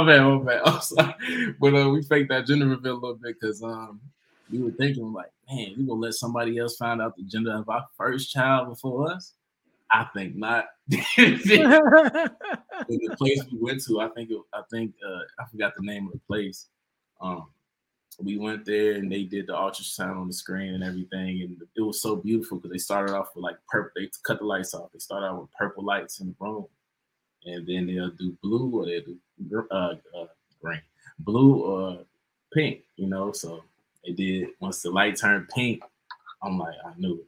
bad, 0.05 0.21
my 0.21 0.43
bad. 0.45 0.62
I'm 0.65 0.81
sorry. 0.81 1.15
But 1.59 1.75
uh, 1.75 1.89
we 1.89 2.03
faked 2.03 2.29
that 2.29 2.47
gender 2.47 2.67
reveal 2.67 2.93
a 2.93 2.95
little 2.95 3.15
bit 3.15 3.35
because 3.39 3.62
um 3.63 4.00
we 4.50 4.62
were 4.62 4.71
thinking 4.71 5.12
like, 5.12 5.31
man, 5.50 5.73
we 5.77 5.85
gonna 5.85 6.00
let 6.00 6.13
somebody 6.13 6.57
else 6.57 6.77
find 6.77 7.01
out 7.01 7.17
the 7.17 7.23
gender 7.23 7.53
of 7.53 7.67
our 7.67 7.85
first 7.97 8.31
child 8.31 8.69
before 8.69 9.12
us? 9.12 9.33
I 9.93 10.05
think 10.15 10.35
not. 10.35 10.65
the 10.88 11.15
place 13.17 13.39
we 13.51 13.59
went 13.59 13.83
to, 13.83 14.01
I 14.01 14.09
think 14.09 14.31
I 14.51 14.62
think 14.71 14.95
uh, 15.07 15.19
I 15.39 15.45
forgot 15.50 15.73
the 15.77 15.85
name 15.85 16.07
of 16.07 16.13
the 16.13 16.19
place. 16.27 16.67
Um, 17.21 17.45
we 18.19 18.38
went 18.38 18.65
there 18.65 18.93
and 18.93 19.12
they 19.12 19.23
did 19.23 19.47
the 19.47 19.53
ultrasound 19.53 20.17
on 20.17 20.27
the 20.27 20.33
screen 20.33 20.73
and 20.73 20.83
everything, 20.83 21.41
and 21.43 21.57
it 21.75 21.81
was 21.81 22.01
so 22.01 22.15
beautiful 22.15 22.57
because 22.57 22.71
they 22.71 22.79
started 22.79 23.15
off 23.15 23.29
with 23.35 23.43
like 23.43 23.57
purple. 23.69 23.91
They 23.95 24.09
cut 24.23 24.39
the 24.39 24.45
lights 24.45 24.73
off. 24.73 24.91
They 24.91 25.00
started 25.00 25.27
out 25.27 25.41
with 25.41 25.53
purple 25.53 25.85
lights 25.85 26.19
in 26.19 26.27
the 26.27 26.35
room, 26.39 26.65
and 27.45 27.67
then 27.67 27.85
they'll 27.85 28.09
do 28.09 28.35
blue 28.41 28.71
or 28.81 28.85
they 28.85 29.01
do 29.01 29.67
uh, 29.69 29.93
uh, 30.17 30.25
green, 30.59 30.81
blue 31.19 31.63
or 31.65 32.00
pink. 32.51 32.81
You 32.95 33.07
know, 33.07 33.31
so 33.31 33.63
they 34.03 34.13
did. 34.13 34.50
Once 34.59 34.81
the 34.81 34.89
light 34.89 35.17
turned 35.17 35.50
pink, 35.50 35.83
I'm 36.41 36.57
like, 36.57 36.75
I 36.83 36.93
knew 36.97 37.15
it 37.15 37.27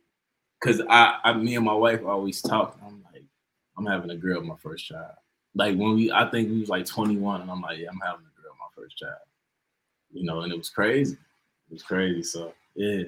because 0.65 0.81
I, 0.89 1.19
I, 1.23 1.33
me 1.33 1.55
and 1.55 1.65
my 1.65 1.73
wife 1.73 2.03
always 2.05 2.41
talk. 2.41 2.79
I'm 2.83 3.03
like, 3.13 3.23
I'm 3.77 3.85
having 3.85 4.09
a 4.09 4.15
girl, 4.15 4.41
my 4.41 4.55
first 4.57 4.85
child. 4.85 5.13
Like 5.53 5.77
when 5.77 5.95
we, 5.95 6.11
I 6.11 6.29
think 6.29 6.49
we 6.49 6.59
was 6.59 6.69
like 6.69 6.85
21, 6.85 7.41
and 7.41 7.51
I'm 7.51 7.61
like, 7.61 7.77
yeah, 7.77 7.89
I'm 7.89 7.99
having 8.03 8.25
a 8.25 8.41
girl, 8.41 8.53
my 8.59 8.81
first 8.81 8.97
child. 8.97 9.13
You 10.11 10.23
know, 10.23 10.41
and 10.41 10.51
it 10.51 10.57
was 10.57 10.69
crazy. 10.69 11.13
It 11.13 11.73
was 11.73 11.83
crazy. 11.83 12.23
So 12.23 12.53
yeah. 12.75 13.03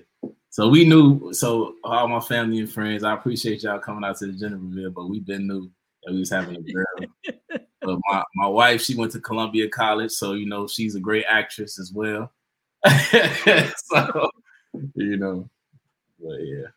So 0.49 0.69
we 0.69 0.85
knew. 0.85 1.33
So 1.33 1.75
all 1.83 2.07
my 2.07 2.19
family 2.19 2.59
and 2.59 2.71
friends, 2.71 3.03
I 3.03 3.13
appreciate 3.13 3.63
y'all 3.63 3.79
coming 3.79 4.03
out 4.03 4.17
to 4.17 4.27
the 4.27 4.33
gender 4.33 4.57
reveal, 4.57 4.91
but 4.91 5.09
we 5.09 5.19
been 5.19 5.47
knew 5.47 5.69
that 6.03 6.13
we 6.13 6.19
was 6.19 6.29
having 6.29 6.57
a 6.57 6.61
girl. 6.61 7.39
but 7.81 7.99
my 8.09 8.23
my 8.35 8.47
wife, 8.47 8.81
she 8.81 8.95
went 8.95 9.11
to 9.13 9.19
Columbia 9.19 9.67
College, 9.69 10.11
so 10.11 10.33
you 10.33 10.47
know 10.47 10.67
she's 10.67 10.95
a 10.95 10.99
great 10.99 11.25
actress 11.27 11.79
as 11.79 11.91
well. 11.91 12.31
so 12.85 14.29
you 14.95 15.17
know, 15.17 15.49
but 16.19 16.37
yeah. 16.41 16.67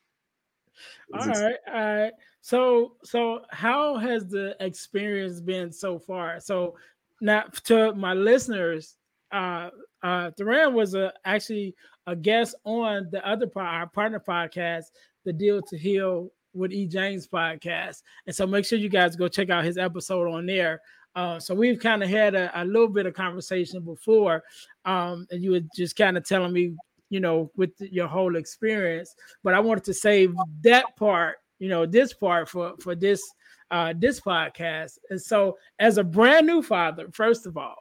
All 1.12 1.26
right, 1.26 1.56
all 1.66 1.96
right. 1.96 2.12
So, 2.40 2.92
so 3.02 3.40
how 3.50 3.96
has 3.96 4.28
the 4.28 4.56
experience 4.60 5.40
been 5.40 5.72
so 5.72 5.98
far? 5.98 6.40
So, 6.40 6.76
now 7.20 7.44
to 7.64 7.94
my 7.94 8.14
listeners, 8.14 8.96
uh, 9.32 9.70
uh, 10.02 10.30
Thuran 10.36 10.74
was 10.74 10.94
a 10.94 11.12
actually 11.24 11.74
a 12.06 12.16
guest 12.16 12.54
on 12.64 13.08
the 13.10 13.26
other 13.28 13.46
part, 13.46 13.66
our 13.66 13.86
partner 13.86 14.20
podcast, 14.20 14.84
the 15.24 15.32
Deal 15.32 15.60
to 15.62 15.78
Heal 15.78 16.30
with 16.52 16.72
E 16.72 16.86
James 16.86 17.26
podcast, 17.28 18.02
and 18.26 18.34
so 18.34 18.46
make 18.46 18.64
sure 18.64 18.78
you 18.78 18.88
guys 18.88 19.16
go 19.16 19.28
check 19.28 19.50
out 19.50 19.64
his 19.64 19.78
episode 19.78 20.28
on 20.30 20.46
there. 20.46 20.80
Uh, 21.16 21.40
so 21.40 21.54
we've 21.54 21.80
kind 21.80 22.04
of 22.04 22.08
had 22.08 22.36
a, 22.36 22.50
a, 22.54 22.64
little 22.64 22.88
bit 22.88 23.04
of 23.04 23.14
conversation 23.14 23.82
before, 23.82 24.44
um, 24.84 25.26
and 25.32 25.42
you 25.42 25.50
were 25.50 25.60
just 25.74 25.96
kind 25.96 26.16
of 26.16 26.24
telling 26.24 26.52
me 26.52 26.72
you 27.10 27.20
know, 27.20 27.50
with 27.56 27.72
your 27.80 28.06
whole 28.06 28.36
experience. 28.36 29.14
But 29.44 29.54
I 29.54 29.60
wanted 29.60 29.84
to 29.84 29.94
save 29.94 30.34
that 30.62 30.96
part, 30.96 31.36
you 31.58 31.68
know, 31.68 31.84
this 31.84 32.14
part 32.14 32.48
for 32.48 32.74
for 32.80 32.94
this 32.94 33.22
uh 33.70 33.92
this 33.98 34.20
podcast. 34.20 34.98
And 35.10 35.20
so 35.20 35.58
as 35.78 35.98
a 35.98 36.04
brand 36.04 36.46
new 36.46 36.62
father, 36.62 37.08
first 37.12 37.46
of 37.46 37.56
all, 37.56 37.76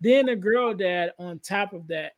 then 0.00 0.30
a 0.30 0.36
girl 0.36 0.74
dad 0.74 1.12
on 1.18 1.38
top 1.38 1.72
of 1.72 1.86
that, 1.88 2.12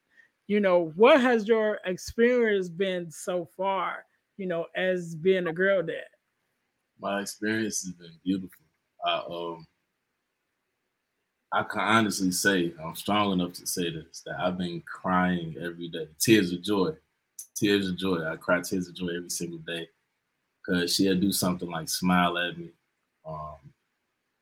you 0.47 0.61
know, 0.61 0.93
what 0.97 1.21
has 1.21 1.47
your 1.47 1.79
experience 1.85 2.69
been 2.69 3.11
so 3.11 3.45
far, 3.57 4.05
you 4.37 4.47
know, 4.47 4.67
as 4.77 5.15
being 5.17 5.49
a 5.49 5.53
girl 5.53 5.83
dad? 5.83 6.05
My 7.01 7.21
experience 7.21 7.83
has 7.83 7.93
been 7.93 8.17
beautiful. 8.25 8.65
I 9.05 9.23
um 9.29 9.67
I 11.53 11.63
can 11.65 11.81
honestly 11.81 12.33
say, 12.33 12.73
I'm 12.83 12.95
strong 12.95 13.33
enough 13.33 13.53
to 13.55 13.67
say 13.67 13.91
this, 13.91 14.23
that 14.25 14.41
I've 14.41 14.57
been 14.57 14.83
crying 14.87 15.55
every 15.61 15.89
day. 15.89 16.09
Tears 16.19 16.51
of 16.53 16.63
joy. 16.63 16.93
Tears 17.55 17.89
of 17.89 17.99
joy. 17.99 18.27
I 18.27 18.37
cry 18.37 18.63
tears 18.63 18.89
of 18.89 18.95
joy 18.95 19.09
every 19.17 19.29
single 19.29 19.59
day. 19.59 19.89
Cause 20.65 20.95
she'll 20.95 21.19
do 21.19 21.33
something 21.33 21.69
like 21.69 21.89
smile 21.89 22.39
at 22.39 22.57
me. 22.57 22.71
Um, 23.27 23.57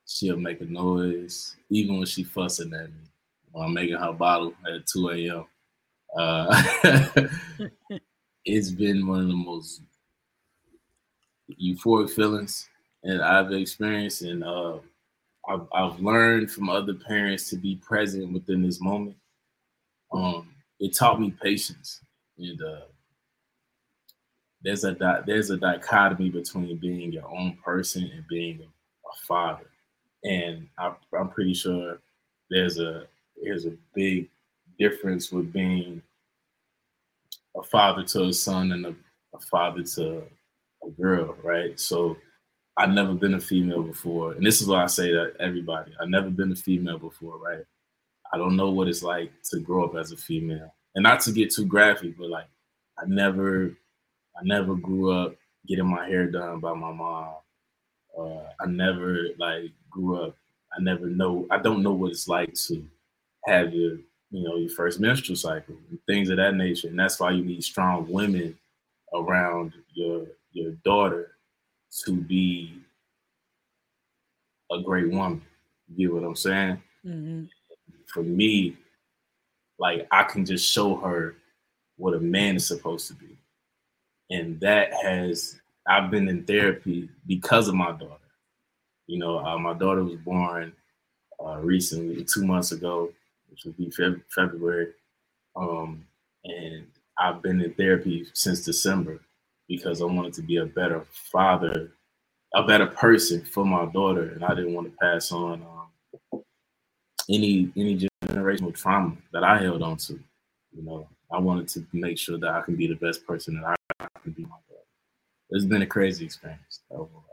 she'll 0.06 0.36
make 0.36 0.60
a 0.60 0.66
noise, 0.66 1.56
even 1.70 1.96
when 1.96 2.06
she 2.06 2.24
fussing 2.24 2.74
at 2.74 2.90
me. 2.90 3.08
When 3.50 3.64
I'm 3.64 3.74
making 3.74 3.96
her 3.96 4.12
bottle 4.12 4.54
at 4.72 4.86
2 4.86 5.10
a.m. 5.10 5.44
Uh, 6.16 6.62
it's 8.44 8.70
been 8.70 9.06
one 9.06 9.22
of 9.22 9.28
the 9.28 9.34
most 9.34 9.80
euphoric 11.60 12.10
feelings 12.10 12.68
that 13.02 13.20
I've 13.20 13.52
experienced, 13.52 14.22
and 14.22 14.44
uh, 14.44 14.78
I've, 15.50 15.66
I've 15.74 16.00
learned 16.00 16.52
from 16.52 16.70
other 16.70 16.94
parents 16.94 17.50
to 17.50 17.56
be 17.56 17.76
present 17.76 18.32
within 18.32 18.62
this 18.62 18.80
moment. 18.80 19.16
Um, 20.12 20.54
it 20.78 20.96
taught 20.96 21.20
me 21.20 21.34
patience, 21.42 22.00
and 22.38 22.62
uh, 22.62 22.82
there's 24.62 24.84
a 24.84 24.92
di- 24.92 25.22
there's 25.26 25.50
a 25.50 25.56
dichotomy 25.56 26.30
between 26.30 26.76
being 26.78 27.12
your 27.12 27.28
own 27.28 27.58
person 27.64 28.10
and 28.14 28.26
being 28.28 28.60
a, 28.60 29.26
father, 29.26 29.66
and 30.24 30.68
I, 30.78 30.94
I'm 31.18 31.30
pretty 31.30 31.54
sure 31.54 31.98
there's 32.50 32.78
a 32.78 33.06
there's 33.42 33.66
a 33.66 33.72
big 33.94 34.28
difference 34.78 35.32
with 35.32 35.52
being 35.52 36.02
a 37.56 37.62
father 37.62 38.04
to 38.04 38.24
a 38.26 38.32
son 38.32 38.72
and 38.72 38.86
a, 38.86 38.94
a 39.34 39.40
father 39.40 39.82
to 39.82 40.22
a 40.86 40.90
girl, 40.90 41.36
right? 41.42 41.78
So 41.78 42.16
I've 42.80 42.94
never 42.94 43.12
been 43.12 43.34
a 43.34 43.40
female 43.40 43.82
before, 43.82 44.32
and 44.32 44.46
this 44.46 44.62
is 44.62 44.66
why 44.66 44.82
I 44.82 44.86
say 44.86 45.12
that 45.12 45.34
everybody. 45.38 45.92
I've 46.00 46.08
never 46.08 46.30
been 46.30 46.50
a 46.50 46.56
female 46.56 46.98
before, 46.98 47.36
right? 47.36 47.62
I 48.32 48.38
don't 48.38 48.56
know 48.56 48.70
what 48.70 48.88
it's 48.88 49.02
like 49.02 49.30
to 49.50 49.60
grow 49.60 49.84
up 49.84 49.96
as 49.96 50.12
a 50.12 50.16
female, 50.16 50.74
and 50.94 51.02
not 51.02 51.20
to 51.20 51.32
get 51.32 51.52
too 51.52 51.66
graphic, 51.66 52.16
but 52.16 52.30
like 52.30 52.46
I 52.98 53.02
never, 53.06 53.76
I 54.34 54.44
never 54.44 54.74
grew 54.74 55.12
up 55.12 55.36
getting 55.66 55.86
my 55.86 56.06
hair 56.06 56.30
done 56.30 56.60
by 56.60 56.72
my 56.72 56.90
mom. 56.90 57.34
Uh, 58.18 58.44
I 58.58 58.66
never 58.66 59.26
like 59.36 59.72
grew 59.90 60.22
up. 60.22 60.34
I 60.74 60.80
never 60.80 61.06
know. 61.06 61.46
I 61.50 61.58
don't 61.58 61.82
know 61.82 61.92
what 61.92 62.12
it's 62.12 62.28
like 62.28 62.54
to 62.68 62.82
have 63.44 63.74
your, 63.74 63.98
you 64.30 64.42
know, 64.42 64.56
your 64.56 64.70
first 64.70 65.00
menstrual 65.00 65.36
cycle 65.36 65.76
and 65.90 65.98
things 66.06 66.30
of 66.30 66.38
that 66.38 66.54
nature. 66.54 66.88
And 66.88 66.98
that's 66.98 67.20
why 67.20 67.32
you 67.32 67.44
need 67.44 67.62
strong 67.62 68.08
women 68.08 68.56
around 69.12 69.74
your 69.92 70.28
your 70.52 70.72
daughter 70.82 71.32
to 72.04 72.12
be 72.12 72.78
a 74.70 74.80
great 74.80 75.10
woman. 75.10 75.42
You 75.88 76.08
get 76.08 76.14
what 76.14 76.24
I'm 76.24 76.36
saying? 76.36 76.82
Mm-hmm. 77.04 77.44
For 78.06 78.22
me, 78.22 78.76
like 79.78 80.06
I 80.10 80.22
can 80.24 80.44
just 80.44 80.70
show 80.70 80.96
her 80.96 81.36
what 81.96 82.14
a 82.14 82.20
man 82.20 82.56
is 82.56 82.66
supposed 82.66 83.08
to 83.08 83.14
be. 83.14 83.36
And 84.30 84.60
that 84.60 84.92
has, 85.02 85.60
I've 85.88 86.10
been 86.10 86.28
in 86.28 86.44
therapy 86.44 87.08
because 87.26 87.68
of 87.68 87.74
my 87.74 87.92
daughter. 87.92 88.16
You 89.06 89.18
know, 89.18 89.38
uh, 89.38 89.58
my 89.58 89.72
daughter 89.72 90.04
was 90.04 90.16
born 90.16 90.72
uh, 91.44 91.58
recently, 91.58 92.24
two 92.24 92.44
months 92.44 92.70
ago, 92.70 93.10
which 93.48 93.64
would 93.64 93.76
be 93.76 93.86
Feb- 93.86 94.22
February. 94.32 94.92
Um, 95.56 96.06
and 96.44 96.86
I've 97.18 97.42
been 97.42 97.60
in 97.60 97.74
therapy 97.74 98.28
since 98.34 98.64
December 98.64 99.20
because 99.70 100.02
I 100.02 100.04
wanted 100.04 100.34
to 100.34 100.42
be 100.42 100.56
a 100.56 100.66
better 100.66 101.06
father, 101.12 101.92
a 102.54 102.64
better 102.64 102.88
person 102.88 103.42
for 103.44 103.64
my 103.64 103.86
daughter, 103.86 104.30
and 104.30 104.44
I 104.44 104.48
didn't 104.48 104.74
want 104.74 104.90
to 104.90 104.96
pass 105.00 105.30
on 105.30 105.62
um, 105.62 106.42
any 107.30 107.72
any 107.76 108.08
generational 108.26 108.74
trauma 108.74 109.16
that 109.32 109.44
I 109.44 109.58
held 109.58 109.82
on 109.82 109.96
to. 109.98 110.14
You 110.72 110.82
know, 110.82 111.08
I 111.32 111.38
wanted 111.38 111.68
to 111.68 111.86
make 111.92 112.18
sure 112.18 112.36
that 112.36 112.50
I 112.50 112.62
can 112.62 112.74
be 112.74 112.88
the 112.88 112.96
best 112.96 113.24
person 113.24 113.60
that 113.60 113.76
I 114.00 114.06
can 114.22 114.32
be 114.32 114.42
my 114.42 114.48
daughter. 114.68 114.82
It's 115.50 115.64
been 115.64 115.82
a 115.82 115.86
crazy 115.86 116.24
experience 116.24 116.80
overall. 116.90 117.24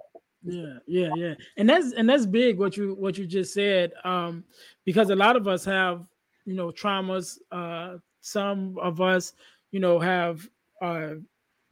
Yeah, 0.43 0.77
yeah, 0.85 1.13
yeah, 1.15 1.33
and 1.57 1.67
that's 1.67 1.93
and 1.93 2.07
that's 2.07 2.27
big 2.27 2.59
what 2.59 2.77
you 2.77 2.93
what 2.99 3.17
you 3.17 3.25
just 3.25 3.51
said, 3.51 3.93
um, 4.03 4.43
because 4.85 5.09
a 5.09 5.15
lot 5.15 5.35
of 5.35 5.47
us 5.47 5.65
have 5.65 6.07
you 6.45 6.53
know 6.53 6.71
traumas. 6.71 7.39
Uh, 7.51 7.97
some 8.21 8.77
of 8.79 9.01
us, 9.01 9.33
you 9.71 9.79
know, 9.79 9.99
have 9.99 10.47
uh, 10.81 11.15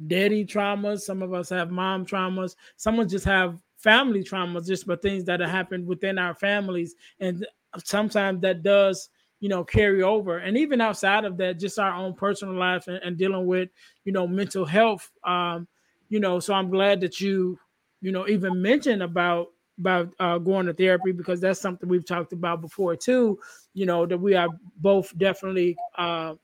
daddy 0.07 0.45
traumas. 0.45 1.01
Some 1.01 1.21
of 1.21 1.33
us 1.33 1.49
have 1.49 1.71
mom 1.71 2.05
traumas. 2.05 2.55
Some 2.75 2.99
of 2.99 3.05
us 3.05 3.11
just 3.11 3.25
have 3.25 3.59
family 3.77 4.23
traumas, 4.23 4.67
just 4.67 4.85
for 4.85 4.95
things 4.95 5.25
that 5.25 5.39
have 5.39 5.49
happened 5.49 5.85
within 5.85 6.17
our 6.17 6.33
families. 6.33 6.95
And 7.19 7.45
sometimes 7.83 8.41
that 8.41 8.63
does, 8.63 9.09
you 9.39 9.49
know, 9.49 9.63
carry 9.63 10.01
over. 10.01 10.39
And 10.39 10.57
even 10.57 10.81
outside 10.81 11.25
of 11.25 11.37
that, 11.37 11.59
just 11.59 11.77
our 11.79 11.93
own 11.93 12.13
personal 12.13 12.55
life 12.55 12.87
and, 12.87 12.97
and 12.97 13.17
dealing 13.17 13.45
with, 13.45 13.69
you 14.03 14.11
know, 14.11 14.27
mental 14.27 14.65
health. 14.65 15.11
Um, 15.23 15.67
you 16.09 16.19
know, 16.19 16.39
so 16.39 16.53
I'm 16.53 16.69
glad 16.69 17.01
that 17.01 17.19
you, 17.19 17.59
you 18.01 18.11
know, 18.11 18.27
even 18.27 18.61
mentioned 18.61 19.03
about, 19.03 19.47
about 19.79 20.09
uh, 20.19 20.37
going 20.37 20.65
to 20.67 20.73
therapy 20.73 21.11
because 21.11 21.41
that's 21.41 21.59
something 21.59 21.89
we've 21.89 22.05
talked 22.05 22.31
about 22.31 22.61
before 22.61 22.95
too. 22.95 23.37
You 23.73 23.85
know 23.85 24.05
that 24.05 24.17
we 24.17 24.33
are 24.35 24.47
both 24.77 25.15
definitely 25.17 25.75
uh, 25.97 26.35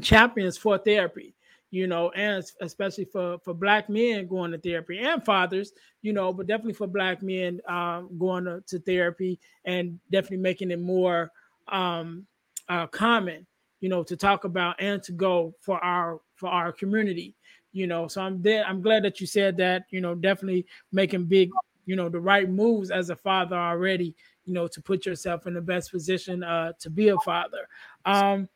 champions 0.00 0.58
for 0.58 0.76
therapy. 0.78 1.34
You 1.72 1.88
know, 1.88 2.10
and 2.10 2.44
especially 2.60 3.06
for 3.06 3.38
for 3.38 3.54
black 3.54 3.88
men 3.88 4.28
going 4.28 4.52
to 4.52 4.58
therapy 4.58 5.00
and 5.00 5.24
fathers, 5.24 5.72
you 6.02 6.12
know, 6.12 6.32
but 6.32 6.46
definitely 6.46 6.74
for 6.74 6.86
black 6.86 7.22
men 7.22 7.60
um, 7.66 8.10
going 8.18 8.44
to, 8.44 8.62
to, 8.68 8.78
therapy 8.78 9.40
and 9.64 9.98
definitely 10.10 10.36
making 10.36 10.70
it 10.70 10.80
more 10.80 11.32
um, 11.68 12.26
uh, 12.68 12.86
common, 12.86 13.46
you 13.80 13.88
know, 13.88 14.02
to 14.04 14.16
talk 14.16 14.44
about 14.44 14.76
and 14.80 15.02
to 15.02 15.12
go 15.12 15.54
for 15.60 15.82
our 15.82 16.20
for 16.36 16.48
our 16.48 16.72
community 16.72 17.34
you 17.72 17.86
know. 17.86 18.06
So 18.06 18.20
i'm 18.20 18.42
there 18.42 18.64
i'm 18.66 18.82
glad 18.82 19.02
that 19.04 19.20
you 19.20 19.26
said 19.26 19.56
that 19.56 19.84
you 19.90 20.00
know 20.00 20.14
definitely 20.14 20.66
making 20.92 21.24
big 21.24 21.50
you 21.86 21.96
know 21.96 22.08
the 22.08 22.20
right 22.20 22.48
moves 22.48 22.90
as 22.90 23.10
a 23.10 23.16
father 23.16 23.56
already 23.56 24.14
you 24.44 24.52
know 24.52 24.66
to 24.68 24.80
put 24.80 25.06
yourself 25.06 25.46
in 25.46 25.54
the 25.54 25.60
best 25.60 25.90
position 25.90 26.42
uh 26.42 26.72
to 26.78 26.90
be 26.90 27.08
a 27.08 27.18
father. 27.18 27.68
Um 28.04 28.48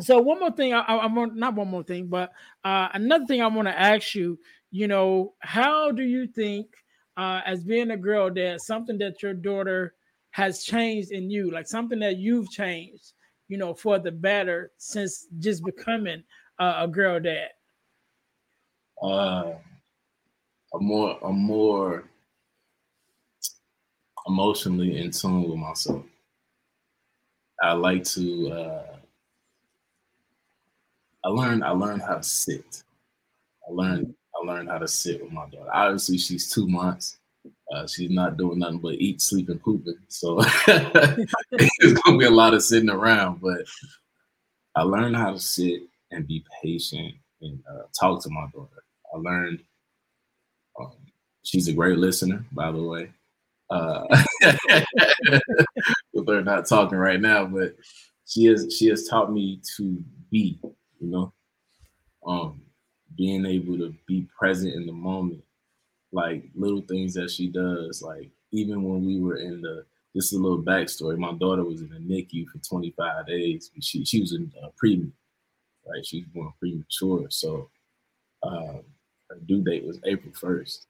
so 0.00 0.20
one 0.20 0.38
more 0.40 0.50
thing 0.52 0.72
i, 0.72 0.80
I 0.80 1.06
want 1.06 1.34
not 1.36 1.54
one 1.54 1.68
more 1.68 1.82
thing 1.82 2.06
but 2.08 2.32
uh 2.64 2.88
another 2.94 3.26
thing 3.26 3.42
i 3.42 3.46
want 3.46 3.68
to 3.68 3.78
ask 3.78 4.14
you 4.14 4.38
you 4.70 4.86
know 4.88 5.34
how 5.40 5.90
do 5.90 6.02
you 6.02 6.26
think 6.26 6.68
uh 7.16 7.40
as 7.44 7.64
being 7.64 7.90
a 7.90 7.96
girl 7.96 8.32
that 8.34 8.60
something 8.60 8.98
that 8.98 9.22
your 9.22 9.34
daughter 9.34 9.94
has 10.30 10.64
changed 10.64 11.10
in 11.10 11.30
you 11.30 11.50
like 11.50 11.66
something 11.66 11.98
that 11.98 12.16
you've 12.16 12.50
changed 12.50 13.12
you 13.48 13.56
know 13.56 13.74
for 13.74 13.98
the 13.98 14.12
better 14.12 14.72
since 14.76 15.26
just 15.38 15.64
becoming 15.64 16.22
uh, 16.58 16.76
a 16.78 16.88
girl 16.88 17.18
dad 17.18 17.50
uh 19.02 19.54
a 20.74 20.78
more 20.78 21.18
a 21.22 21.32
more 21.32 22.04
emotionally 24.26 24.98
in 24.98 25.10
tune 25.10 25.42
with 25.44 25.58
myself. 25.58 26.04
I 27.60 27.72
like 27.72 28.04
to 28.04 28.50
uh, 28.50 28.97
I 31.24 31.28
learned 31.28 31.64
I 31.64 31.70
learned 31.70 32.02
how 32.02 32.16
to 32.16 32.22
sit. 32.22 32.82
I 33.68 33.72
learned 33.72 34.14
I 34.34 34.46
learned 34.46 34.68
how 34.68 34.78
to 34.78 34.88
sit 34.88 35.22
with 35.22 35.32
my 35.32 35.48
daughter. 35.50 35.70
Obviously, 35.72 36.18
she's 36.18 36.50
two 36.50 36.68
months. 36.68 37.18
Uh, 37.72 37.86
she's 37.86 38.10
not 38.10 38.36
doing 38.36 38.58
nothing 38.58 38.78
but 38.78 38.94
eat, 38.94 39.20
sleep, 39.20 39.48
and 39.48 39.62
pooping. 39.62 39.98
So 40.08 40.40
it's 40.68 42.02
gonna 42.02 42.18
be 42.18 42.24
a 42.24 42.30
lot 42.30 42.54
of 42.54 42.62
sitting 42.62 42.90
around. 42.90 43.40
But 43.40 43.62
I 44.74 44.82
learned 44.82 45.16
how 45.16 45.32
to 45.32 45.38
sit 45.38 45.82
and 46.10 46.26
be 46.26 46.44
patient 46.62 47.14
and 47.42 47.60
uh, 47.70 47.82
talk 47.98 48.22
to 48.22 48.30
my 48.30 48.46
daughter. 48.52 48.82
I 49.14 49.18
learned 49.18 49.60
um, 50.80 50.92
she's 51.42 51.68
a 51.68 51.72
great 51.72 51.98
listener, 51.98 52.44
by 52.52 52.70
the 52.70 52.82
way. 52.82 53.10
Uh, 53.70 54.04
they're 56.14 56.42
not 56.42 56.66
talking 56.66 56.98
right 56.98 57.20
now, 57.20 57.44
but 57.44 57.74
she 58.26 58.44
has 58.44 58.74
she 58.76 58.86
has 58.86 59.08
taught 59.08 59.32
me 59.32 59.60
to 59.76 60.02
be, 60.30 60.60
you 61.00 61.08
know, 61.08 61.32
um, 62.26 62.62
being 63.16 63.46
able 63.46 63.76
to 63.78 63.94
be 64.06 64.26
present 64.38 64.74
in 64.74 64.86
the 64.86 64.92
moment, 64.92 65.42
like 66.12 66.44
little 66.54 66.82
things 66.82 67.14
that 67.14 67.30
she 67.30 67.48
does. 67.48 68.02
Like 68.02 68.30
even 68.52 68.82
when 68.82 69.04
we 69.06 69.20
were 69.20 69.36
in 69.36 69.60
the 69.60 69.84
just 70.16 70.32
a 70.32 70.38
little 70.38 70.62
backstory, 70.62 71.18
my 71.18 71.32
daughter 71.34 71.64
was 71.64 71.82
in 71.82 71.90
the 71.90 71.98
NICU 71.98 72.46
for 72.48 72.58
25 72.58 73.26
days. 73.26 73.70
She 73.80 74.04
she 74.04 74.20
was 74.20 74.32
in 74.34 74.52
uh, 74.62 74.68
pre, 74.76 74.96
right? 75.86 76.06
She 76.06 76.20
was 76.20 76.28
born 76.34 76.52
premature, 76.60 77.26
so 77.30 77.70
um, 78.42 78.82
her 79.30 79.36
due 79.46 79.62
date 79.62 79.84
was 79.86 80.00
April 80.06 80.32
1st. 80.34 80.86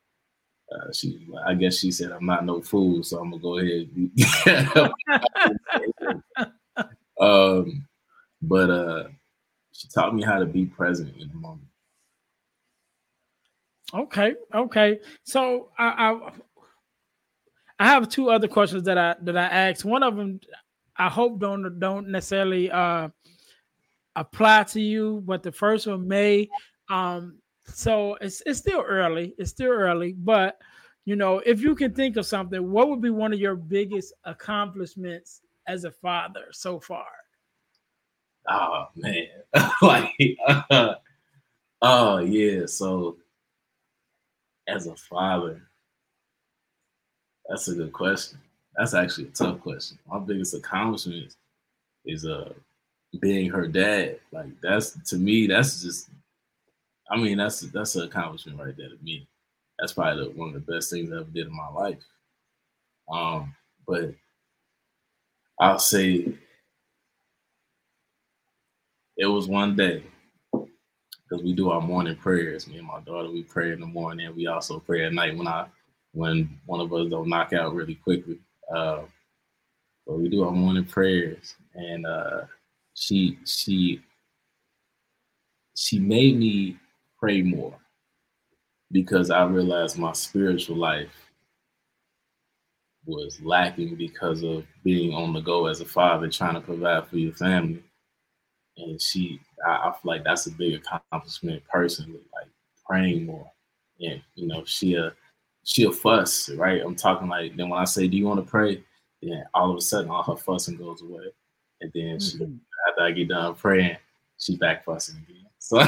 Uh, 0.72 0.92
she, 0.92 1.26
I 1.46 1.54
guess 1.54 1.78
she 1.78 1.90
said, 1.90 2.12
"I'm 2.12 2.26
not 2.26 2.44
no 2.44 2.60
fool, 2.60 3.02
so 3.02 3.18
I'm 3.20 3.30
gonna 3.30 3.42
go 3.42 3.58
ahead." 3.58 3.88
um, 7.20 7.86
but 8.42 8.70
uh, 8.70 9.04
she 9.78 9.86
taught 9.88 10.12
me 10.12 10.22
how 10.24 10.40
to 10.40 10.44
be 10.44 10.66
present 10.66 11.14
in 11.20 11.28
the 11.28 11.34
moment. 11.34 11.68
Okay, 13.94 14.34
okay. 14.52 14.98
So 15.22 15.70
I, 15.78 16.10
I, 16.10 16.30
I 17.78 17.86
have 17.86 18.08
two 18.08 18.28
other 18.28 18.48
questions 18.48 18.82
that 18.82 18.98
I 18.98 19.14
that 19.22 19.36
I 19.36 19.44
asked. 19.44 19.84
One 19.84 20.02
of 20.02 20.16
them, 20.16 20.40
I 20.96 21.08
hope 21.08 21.38
don't 21.38 21.78
don't 21.78 22.08
necessarily 22.08 22.72
uh 22.72 23.08
apply 24.16 24.64
to 24.64 24.80
you, 24.80 25.22
but 25.24 25.44
the 25.44 25.52
first 25.52 25.86
one 25.86 26.08
may. 26.08 26.48
Um, 26.90 27.38
so 27.66 28.16
it's 28.20 28.42
it's 28.46 28.58
still 28.58 28.80
early. 28.80 29.32
It's 29.38 29.50
still 29.50 29.70
early, 29.70 30.12
but 30.12 30.58
you 31.04 31.14
know, 31.14 31.38
if 31.46 31.60
you 31.60 31.76
can 31.76 31.94
think 31.94 32.16
of 32.16 32.26
something, 32.26 32.68
what 32.68 32.88
would 32.88 33.00
be 33.00 33.10
one 33.10 33.32
of 33.32 33.38
your 33.38 33.54
biggest 33.54 34.12
accomplishments 34.24 35.42
as 35.68 35.84
a 35.84 35.92
father 35.92 36.46
so 36.50 36.80
far? 36.80 37.06
Oh 38.48 38.88
man, 38.96 39.26
like 39.82 40.38
uh, 40.46 40.94
oh 41.82 42.18
yeah. 42.18 42.66
So 42.66 43.16
as 44.66 44.86
a 44.86 44.96
father, 44.96 45.62
that's 47.48 47.68
a 47.68 47.74
good 47.74 47.92
question. 47.92 48.38
That's 48.76 48.94
actually 48.94 49.28
a 49.28 49.30
tough 49.30 49.60
question. 49.60 49.98
My 50.08 50.18
biggest 50.18 50.54
accomplishment 50.54 51.34
is 52.04 52.24
uh 52.26 52.52
being 53.20 53.50
her 53.50 53.66
dad. 53.66 54.20
Like 54.32 54.48
that's 54.62 54.92
to 55.10 55.16
me, 55.16 55.46
that's 55.46 55.82
just 55.82 56.10
I 57.10 57.16
mean, 57.16 57.38
that's 57.38 57.60
that's 57.60 57.96
an 57.96 58.04
accomplishment 58.04 58.58
right 58.58 58.76
there 58.76 58.90
to 58.90 58.98
me. 59.02 59.26
That's 59.78 59.92
probably 59.92 60.24
the, 60.24 60.30
one 60.30 60.48
of 60.48 60.54
the 60.54 60.72
best 60.72 60.90
things 60.90 61.12
I 61.12 61.16
ever 61.16 61.24
did 61.24 61.46
in 61.46 61.56
my 61.56 61.68
life. 61.68 62.02
Um, 63.10 63.54
but 63.86 64.12
I'll 65.58 65.78
say 65.78 66.34
it 69.18 69.26
was 69.26 69.48
one 69.48 69.76
day 69.76 70.02
because 70.52 71.44
we 71.44 71.52
do 71.52 71.70
our 71.70 71.80
morning 71.80 72.16
prayers. 72.16 72.66
Me 72.68 72.78
and 72.78 72.86
my 72.86 73.00
daughter, 73.00 73.30
we 73.30 73.42
pray 73.42 73.72
in 73.72 73.80
the 73.80 73.86
morning. 73.86 74.34
We 74.34 74.46
also 74.46 74.78
pray 74.78 75.04
at 75.04 75.12
night 75.12 75.36
when 75.36 75.48
I 75.48 75.66
when 76.12 76.58
one 76.66 76.80
of 76.80 76.92
us 76.92 77.10
don't 77.10 77.28
knock 77.28 77.52
out 77.52 77.74
really 77.74 77.96
quickly. 77.96 78.38
Uh, 78.74 79.02
but 80.06 80.18
we 80.18 80.28
do 80.28 80.44
our 80.44 80.52
morning 80.52 80.84
prayers, 80.84 81.54
and 81.74 82.06
uh, 82.06 82.42
she 82.94 83.38
she 83.44 84.00
she 85.76 85.98
made 85.98 86.38
me 86.38 86.76
pray 87.18 87.42
more 87.42 87.74
because 88.90 89.30
I 89.30 89.44
realized 89.44 89.98
my 89.98 90.12
spiritual 90.12 90.76
life 90.76 91.10
was 93.04 93.40
lacking 93.42 93.96
because 93.96 94.42
of 94.42 94.64
being 94.84 95.12
on 95.14 95.32
the 95.32 95.40
go 95.40 95.66
as 95.66 95.80
a 95.80 95.84
father, 95.84 96.28
trying 96.28 96.54
to 96.54 96.60
provide 96.60 97.08
for 97.08 97.16
your 97.18 97.32
family. 97.32 97.82
And 98.78 99.00
she, 99.00 99.40
I, 99.66 99.70
I 99.70 99.90
feel 99.90 100.12
like 100.12 100.24
that's 100.24 100.46
a 100.46 100.52
big 100.52 100.74
accomplishment 100.74 101.62
personally, 101.70 102.20
like 102.32 102.48
praying 102.86 103.26
more. 103.26 103.50
And 104.00 104.22
you 104.34 104.46
know, 104.46 104.64
she'll 104.64 105.10
she'll 105.64 105.92
fuss, 105.92 106.48
right? 106.50 106.80
I'm 106.84 106.94
talking 106.94 107.28
like 107.28 107.56
then 107.56 107.68
when 107.68 107.80
I 107.80 107.84
say, 107.84 108.06
"Do 108.08 108.16
you 108.16 108.26
want 108.26 108.44
to 108.44 108.50
pray?" 108.50 108.82
Then 109.22 109.44
all 109.52 109.70
of 109.70 109.76
a 109.76 109.80
sudden, 109.80 110.10
all 110.10 110.22
her 110.22 110.36
fussing 110.36 110.76
goes 110.76 111.02
away, 111.02 111.32
and 111.80 111.90
then 111.94 112.20
she, 112.20 112.38
mm-hmm. 112.38 112.54
after 112.88 113.02
I 113.02 113.10
get 113.10 113.28
done 113.28 113.54
praying, 113.54 113.96
she 114.38 114.56
back 114.56 114.84
fussing 114.84 115.16
again. 115.28 115.44
So 115.58 115.78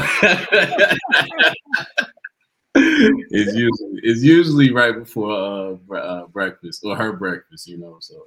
it's 2.74 3.54
usually 3.54 4.00
it's 4.02 4.22
usually 4.22 4.72
right 4.72 4.94
before 4.94 5.32
uh, 5.32 5.94
uh, 5.94 6.26
breakfast 6.26 6.82
or 6.84 6.96
her 6.96 7.12
breakfast, 7.12 7.68
you 7.68 7.78
know. 7.78 7.98
So 8.00 8.26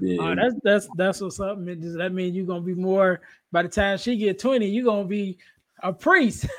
yeah, 0.00 0.22
oh, 0.22 0.34
that's 0.34 0.54
that's 0.62 0.88
that's 0.96 1.20
what's 1.20 1.40
up. 1.40 1.64
Does 1.64 1.94
that 1.94 2.12
mean 2.12 2.34
you're 2.34 2.46
gonna 2.46 2.60
be 2.60 2.74
more 2.74 3.20
by 3.52 3.62
the 3.62 3.68
time 3.68 3.98
she 3.98 4.16
get 4.16 4.38
20, 4.38 4.66
you're 4.66 4.84
gonna 4.84 5.04
be 5.04 5.38
a 5.82 5.92
priest. 5.92 6.46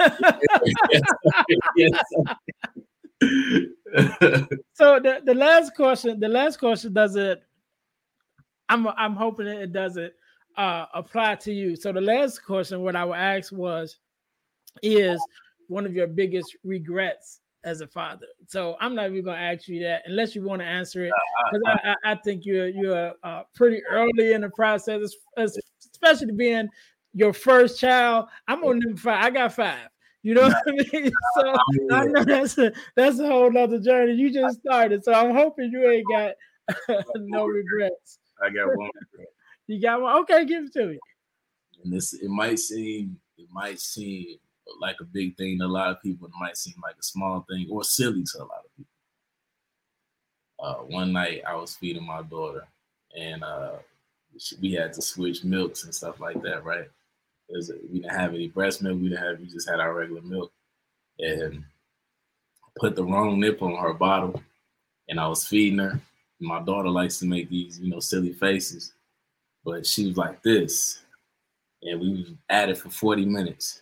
so 4.73 4.99
the, 4.99 5.21
the 5.25 5.33
last 5.35 5.75
question, 5.75 6.19
the 6.19 6.27
last 6.27 6.57
question 6.57 6.93
does 6.93 7.15
it. 7.15 7.43
I'm 8.69 8.87
I'm 8.87 9.15
hoping 9.15 9.47
it 9.47 9.73
doesn't 9.73 10.13
uh, 10.57 10.85
apply 10.93 11.35
to 11.35 11.53
you. 11.53 11.75
So 11.75 11.91
the 11.91 12.01
last 12.01 12.39
question, 12.43 12.81
what 12.81 12.95
I 12.95 13.05
would 13.05 13.17
ask 13.17 13.51
was, 13.51 13.97
is 14.81 15.21
one 15.67 15.85
of 15.85 15.93
your 15.93 16.07
biggest 16.07 16.55
regrets 16.63 17.41
as 17.63 17.81
a 17.81 17.87
father? 17.87 18.27
So 18.47 18.75
I'm 18.79 18.95
not 18.95 19.09
even 19.11 19.23
going 19.23 19.37
to 19.37 19.43
ask 19.43 19.67
you 19.67 19.83
that 19.83 20.03
unless 20.05 20.35
you 20.35 20.43
want 20.43 20.61
to 20.61 20.67
answer 20.67 21.05
it, 21.05 21.11
uh, 21.11 21.15
uh, 21.15 21.49
because 21.51 21.63
uh. 21.67 21.77
I, 21.83 21.89
I, 21.89 22.11
I, 22.11 22.15
think 22.15 22.45
you're 22.45 22.67
you're 22.67 23.13
uh, 23.23 23.43
pretty 23.55 23.81
early 23.89 24.33
in 24.33 24.41
the 24.41 24.49
process, 24.49 25.13
especially 25.37 26.33
being 26.33 26.69
your 27.13 27.33
first 27.33 27.79
child. 27.79 28.27
I'm 28.47 28.63
on 28.63 28.79
number 28.79 28.99
five. 28.99 29.25
I 29.25 29.29
got 29.29 29.53
five. 29.53 29.87
You 30.23 30.35
know 30.35 30.43
what 30.43 30.57
I 30.67 30.71
mean? 30.71 31.11
So 31.35 31.55
I 31.91 32.05
know 32.05 32.23
that's 32.23 32.57
a 32.57 32.71
that's 32.95 33.19
a 33.19 33.27
whole 33.27 33.51
nother 33.51 33.79
journey. 33.79 34.13
You 34.13 34.31
just 34.31 34.59
started, 34.59 35.03
so 35.03 35.13
I'm 35.13 35.33
hoping 35.33 35.71
you 35.71 35.89
ain't 35.89 36.05
got 36.09 37.03
no 37.15 37.45
regrets. 37.45 38.19
I 38.41 38.49
got 38.49 38.67
one 38.67 38.89
regret. 38.93 39.29
You 39.67 39.81
got 39.81 40.01
one? 40.01 40.17
Okay, 40.19 40.45
give 40.45 40.65
it 40.65 40.73
to 40.73 40.87
me. 40.87 40.99
And 41.83 41.93
this 41.93 42.13
it 42.13 42.29
might 42.29 42.59
seem 42.59 43.17
it 43.37 43.47
might 43.51 43.79
seem 43.79 44.37
like 44.81 44.97
a 45.01 45.05
big 45.05 45.37
thing 45.37 45.59
to 45.59 45.65
a 45.65 45.67
lot 45.67 45.91
of 45.91 46.01
people. 46.03 46.27
It 46.27 46.33
might 46.39 46.57
seem 46.57 46.75
like 46.83 46.95
a 46.99 47.03
small 47.03 47.45
thing 47.49 47.67
or 47.71 47.83
silly 47.85 48.23
to 48.23 48.39
a 48.39 48.45
lot 48.45 48.65
of 48.65 48.77
people. 48.77 48.91
uh, 50.59 50.75
one 50.75 51.11
night 51.11 51.41
I 51.47 51.55
was 51.55 51.75
feeding 51.75 52.05
my 52.05 52.21
daughter, 52.23 52.67
and 53.17 53.43
uh, 53.43 53.73
we 54.61 54.73
had 54.73 54.93
to 54.93 55.01
switch 55.01 55.43
milks 55.43 55.83
and 55.83 55.93
stuff 55.93 56.19
like 56.19 56.41
that, 56.43 56.63
right? 56.65 56.87
we 57.49 57.99
didn't 57.99 58.11
have 58.17 58.33
any 58.33 58.47
breast 58.47 58.81
milk. 58.81 58.99
We 59.01 59.09
didn't 59.09 59.23
have. 59.23 59.39
We 59.39 59.47
just 59.47 59.69
had 59.69 59.79
our 59.81 59.93
regular 59.93 60.21
milk, 60.21 60.53
and 61.19 61.63
put 62.79 62.95
the 62.95 63.03
wrong 63.03 63.39
nip 63.39 63.61
on 63.61 63.75
her 63.77 63.93
bottle, 63.93 64.41
and 65.09 65.19
I 65.19 65.27
was 65.27 65.45
feeding 65.45 65.79
her. 65.79 66.01
My 66.39 66.61
daughter 66.61 66.89
likes 66.89 67.19
to 67.19 67.25
make 67.25 67.49
these, 67.49 67.79
you 67.79 67.89
know, 67.91 67.99
silly 67.99 68.33
faces, 68.33 68.93
but 69.65 69.85
she 69.85 70.07
was 70.07 70.17
like 70.17 70.41
this, 70.43 71.01
and 71.83 71.99
we 72.01 72.11
was 72.13 72.33
at 72.49 72.69
it 72.69 72.77
for 72.79 72.89
forty 72.89 73.25
minutes. 73.25 73.81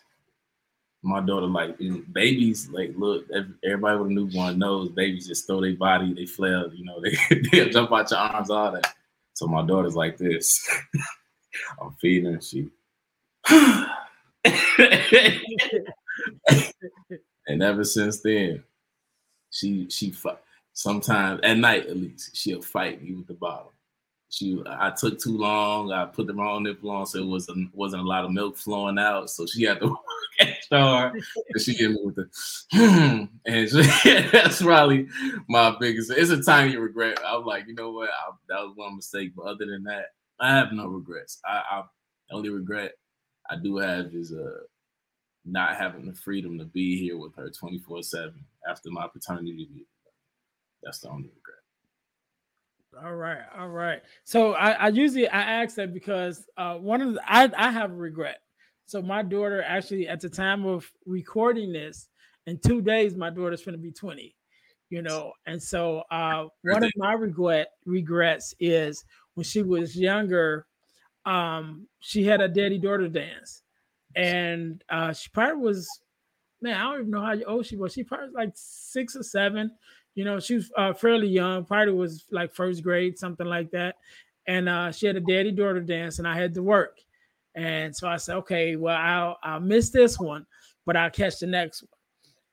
My 1.01 1.21
daughter, 1.21 1.47
like 1.47 1.77
babies, 2.12 2.69
like 2.69 2.93
look, 2.97 3.25
everybody 3.63 3.99
with 3.99 4.12
a 4.12 4.13
newborn 4.13 4.59
knows 4.59 4.89
babies 4.89 5.27
just 5.27 5.47
throw 5.47 5.62
their 5.62 5.75
body, 5.75 6.13
they 6.13 6.25
flail, 6.25 6.73
you 6.73 6.83
know, 6.83 7.01
they 7.29 7.39
they 7.51 7.69
jump 7.69 7.93
out 7.93 8.12
your 8.12 8.19
arms, 8.19 8.49
all 8.49 8.71
that. 8.73 8.93
So 9.33 9.47
my 9.47 9.65
daughter's 9.65 9.95
like 9.95 10.17
this. 10.17 10.67
I'm 11.81 11.95
feeding 12.01 12.39
she 12.41 12.69
and 17.47 17.63
ever 17.63 17.83
since 17.83 18.21
then, 18.21 18.63
she 19.51 19.89
she 19.89 20.13
sometimes 20.73 21.39
at 21.43 21.57
night 21.57 21.88
at 21.88 21.97
least 21.97 22.35
she'll 22.35 22.62
fight 22.62 23.01
me 23.03 23.15
with 23.15 23.27
the 23.27 23.33
bottle. 23.33 23.73
She 24.29 24.62
I 24.67 24.91
took 24.91 25.19
too 25.19 25.38
long. 25.38 25.91
I 25.91 26.05
put 26.05 26.27
the 26.27 26.33
wrong 26.33 26.63
nipple 26.63 26.91
on, 26.91 27.07
so 27.07 27.19
it 27.19 27.25
wasn't 27.25 27.73
wasn't 27.75 28.03
a 28.03 28.07
lot 28.07 28.25
of 28.25 28.31
milk 28.31 28.57
flowing 28.57 28.99
out. 28.99 29.29
So 29.29 29.45
she 29.47 29.63
had 29.63 29.79
to 29.79 29.95
extra 30.39 30.80
hard. 30.82 31.23
And 31.49 31.62
she 31.62 31.73
hit 31.73 31.91
me 31.91 31.97
with 32.04 32.15
the 32.15 32.30
hmm. 32.71 33.25
and 33.45 33.69
she, 33.69 34.21
that's 34.32 34.62
probably 34.62 35.08
my 35.47 35.75
biggest. 35.80 36.12
It's 36.12 36.32
a 36.32 36.41
tiny 36.41 36.78
regret. 36.78 37.19
I'm 37.25 37.45
like, 37.45 37.67
you 37.67 37.75
know 37.75 37.91
what? 37.91 38.10
I, 38.10 38.32
that 38.49 38.62
was 38.62 38.73
one 38.75 38.95
mistake. 38.95 39.34
But 39.36 39.45
other 39.45 39.65
than 39.65 39.84
that, 39.84 40.06
I 40.39 40.49
have 40.56 40.71
no 40.71 40.88
regrets. 40.88 41.39
I, 41.45 41.62
I 41.71 41.84
only 42.32 42.49
regret 42.49 42.93
I 43.49 43.56
do 43.56 43.78
have 43.78 44.13
is 44.13 44.32
uh 44.32 44.60
not 45.45 45.75
having 45.78 46.06
the 46.06 46.13
freedom 46.13 46.60
to 46.60 46.65
be 46.65 46.99
here 46.99 47.17
with 47.17 47.36
her 47.36 47.49
24 47.49 48.04
7 48.04 48.34
after 48.69 48.91
my 48.91 49.08
paternity 49.08 49.67
leave. 49.73 49.86
That's 50.84 50.99
the 50.99 51.10
only 51.10 51.30
regret. 51.30 53.04
All 53.04 53.15
right, 53.15 53.41
all 53.58 53.69
right. 53.69 54.02
So 54.23 54.54
I, 54.54 54.71
I 54.71 54.88
usually 54.89 55.28
I 55.28 55.41
ask 55.41 55.75
that 55.75 55.93
because 55.93 56.45
uh, 56.58 56.75
one 56.75 57.02
of 57.02 57.13
the, 57.13 57.21
I 57.25 57.49
I 57.56 57.71
have 57.71 57.91
a 57.91 57.95
regret. 57.95 58.41
So 58.89 59.04
my 59.04 59.21
daughter 59.21 59.62
actually 59.62 60.08
at 60.08 60.19
the 60.19 60.30
time 60.30 60.65
of 60.65 60.91
recording 61.06 61.71
this, 61.71 62.10
in 62.47 62.58
two 62.58 62.82
days 62.82 63.15
my 63.15 63.30
daughter's 63.30 63.63
going 63.63 63.73
to 63.78 63.82
be 63.82 63.91
20. 63.91 64.36
You 64.89 65.04
know, 65.04 65.34
and 65.45 65.62
so 65.62 65.99
uh, 66.10 66.47
one 66.63 66.84
of 66.84 66.91
my 66.97 67.13
regret 67.13 67.73
regrets 67.86 68.56
is 68.60 69.06
when 69.36 69.43
she 69.43 69.62
was 69.62 69.95
younger, 69.95 70.65
um, 71.25 71.88
she 71.99 72.23
had 72.23 72.41
a 72.41 72.47
daddy 72.47 72.80
daughter 72.80 73.08
dance, 73.08 73.62
and 74.15 74.84
uh, 74.89 75.13
she 75.13 75.30
probably 75.30 75.62
was, 75.62 75.88
man, 76.60 76.75
I 76.75 76.84
don't 76.86 76.99
even 77.02 77.12
know 77.12 77.21
how 77.21 77.36
old 77.45 77.67
she 77.67 77.75
was. 77.78 77.93
She 77.93 78.04
probably 78.04 78.28
was 78.28 78.36
like 78.36 78.54
six 78.56 79.15
or 79.15 79.21
seven. 79.21 79.71
You 80.15 80.25
know, 80.25 80.39
she 80.39 80.56
was 80.56 80.71
uh, 80.75 80.93
fairly 80.93 81.28
young. 81.28 81.65
Probably 81.65 81.93
was 81.93 82.25
like 82.32 82.52
first 82.56 82.82
grade, 82.82 83.19
something 83.19 83.45
like 83.45 83.69
that. 83.71 83.97
And 84.47 84.67
uh, 84.67 84.91
she 84.91 85.06
had 85.06 85.15
a 85.15 85.21
daddy 85.21 85.52
daughter 85.52 85.82
dance, 85.82 86.17
and 86.17 86.28
I 86.28 86.36
had 86.36 86.56
to 86.56 86.63
work. 86.63 86.97
And 87.59 87.95
so 87.95 88.07
I 88.07 88.17
said, 88.17 88.37
okay, 88.37 88.75
well, 88.75 88.97
I'll 88.97 89.37
I'll 89.43 89.59
miss 89.59 89.89
this 89.89 90.19
one, 90.19 90.45
but 90.85 90.95
I'll 90.95 91.09
catch 91.11 91.39
the 91.39 91.47
next 91.47 91.83
one. 91.83 91.89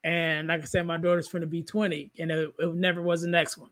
And 0.04 0.48
like 0.48 0.62
I 0.62 0.64
said, 0.64 0.86
my 0.86 0.98
daughter's 0.98 1.28
going 1.28 1.42
to 1.42 1.48
be 1.48 1.62
20, 1.62 2.12
and 2.18 2.30
it, 2.30 2.50
it 2.58 2.74
never 2.74 3.02
was 3.02 3.22
the 3.22 3.28
next 3.28 3.58
one 3.58 3.70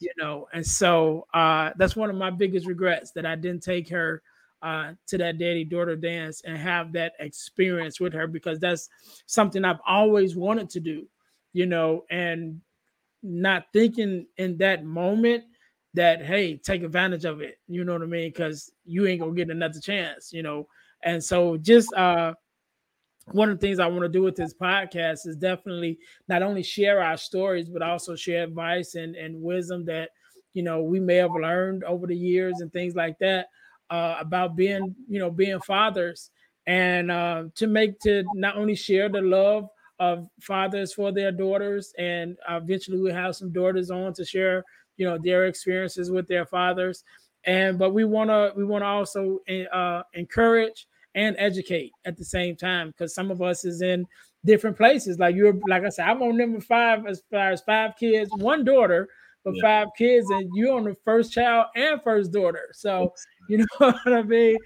you 0.00 0.10
know? 0.16 0.48
And 0.52 0.66
so 0.66 1.26
uh 1.34 1.70
that's 1.76 1.96
one 1.96 2.10
of 2.10 2.16
my 2.16 2.30
biggest 2.30 2.66
regrets 2.66 3.12
that 3.12 3.26
i 3.26 3.34
didn't 3.36 3.62
take 3.62 3.88
her 3.90 4.22
uh 4.62 4.92
to 5.06 5.18
that 5.18 5.38
daddy 5.38 5.64
daughter 5.64 5.96
dance 5.96 6.42
and 6.44 6.56
have 6.56 6.92
that 6.92 7.12
experience 7.20 8.00
with 8.00 8.12
her 8.12 8.26
because 8.26 8.58
that's 8.58 8.88
something 9.26 9.64
i've 9.64 9.80
always 9.86 10.36
wanted 10.36 10.70
to 10.70 10.80
do 10.80 11.06
you 11.54 11.64
know? 11.66 12.04
And 12.10 12.60
not 13.22 13.66
thinking 13.72 14.26
in 14.36 14.58
that 14.58 14.84
moment 14.84 15.44
that 15.94 16.24
hey 16.24 16.56
take 16.56 16.82
advantage 16.82 17.24
of 17.24 17.40
it 17.40 17.58
you 17.66 17.84
know 17.84 17.94
what 17.94 18.02
i 18.02 18.06
mean? 18.06 18.28
Because 18.28 18.70
you 18.84 19.06
ain't 19.06 19.20
gonna 19.20 19.32
get 19.32 19.50
another 19.50 19.80
chance 19.80 20.32
you 20.32 20.42
know? 20.42 20.66
And 21.02 21.22
so 21.22 21.56
just 21.56 21.92
uh 21.94 22.34
one 23.32 23.50
of 23.50 23.60
the 23.60 23.66
things 23.66 23.78
I 23.78 23.86
want 23.86 24.02
to 24.02 24.08
do 24.08 24.22
with 24.22 24.36
this 24.36 24.54
podcast 24.54 25.26
is 25.26 25.36
definitely 25.36 25.98
not 26.28 26.42
only 26.42 26.62
share 26.62 27.02
our 27.02 27.16
stories, 27.16 27.68
but 27.68 27.82
also 27.82 28.16
share 28.16 28.44
advice 28.44 28.94
and, 28.94 29.16
and 29.16 29.40
wisdom 29.42 29.84
that 29.86 30.10
you 30.54 30.62
know 30.62 30.82
we 30.82 30.98
may 30.98 31.16
have 31.16 31.32
learned 31.32 31.84
over 31.84 32.06
the 32.06 32.16
years 32.16 32.60
and 32.60 32.72
things 32.72 32.94
like 32.94 33.18
that 33.18 33.48
uh, 33.90 34.16
about 34.18 34.56
being 34.56 34.94
you 35.08 35.18
know 35.18 35.30
being 35.30 35.60
fathers. 35.60 36.30
And 36.66 37.10
uh, 37.10 37.44
to 37.54 37.66
make 37.66 37.98
to 38.00 38.24
not 38.34 38.56
only 38.56 38.74
share 38.74 39.08
the 39.08 39.22
love 39.22 39.68
of 40.00 40.28
fathers 40.40 40.92
for 40.92 41.10
their 41.10 41.32
daughters 41.32 41.92
and 41.98 42.36
eventually 42.48 43.00
we 43.00 43.10
have 43.10 43.34
some 43.34 43.50
daughters 43.50 43.90
on 43.90 44.12
to 44.14 44.24
share 44.24 44.64
you 44.98 45.06
know 45.06 45.16
their 45.16 45.46
experiences 45.46 46.10
with 46.10 46.28
their 46.28 46.44
fathers 46.44 47.04
and 47.44 47.78
but 47.78 47.94
we 47.94 48.04
want 48.04 48.28
to 48.30 48.52
we 48.56 48.64
want 48.64 48.82
to 48.82 48.86
also 48.86 49.38
uh, 49.72 50.02
encourage 50.14 50.86
and 51.14 51.34
educate 51.38 51.92
at 52.04 52.16
the 52.16 52.24
same 52.24 52.54
time 52.54 52.88
because 52.88 53.14
some 53.14 53.30
of 53.30 53.40
us 53.40 53.64
is 53.64 53.80
in 53.80 54.06
different 54.44 54.76
places. 54.76 55.18
Like 55.18 55.34
you're, 55.34 55.58
like 55.66 55.84
I 55.84 55.88
said, 55.88 56.08
I'm 56.08 56.22
on 56.22 56.36
number 56.36 56.60
five 56.60 57.06
as 57.06 57.22
far 57.30 57.50
as 57.50 57.62
five 57.62 57.96
kids, 57.98 58.30
one 58.36 58.64
daughter, 58.64 59.08
but 59.44 59.54
yeah. 59.56 59.62
five 59.62 59.88
kids, 59.96 60.28
and 60.30 60.50
you're 60.54 60.76
on 60.76 60.84
the 60.84 60.96
first 61.04 61.32
child 61.32 61.66
and 61.74 62.02
first 62.02 62.32
daughter. 62.32 62.68
So 62.72 63.14
you 63.48 63.58
know 63.80 63.92
what 64.02 64.12
I 64.12 64.22
mean. 64.22 64.56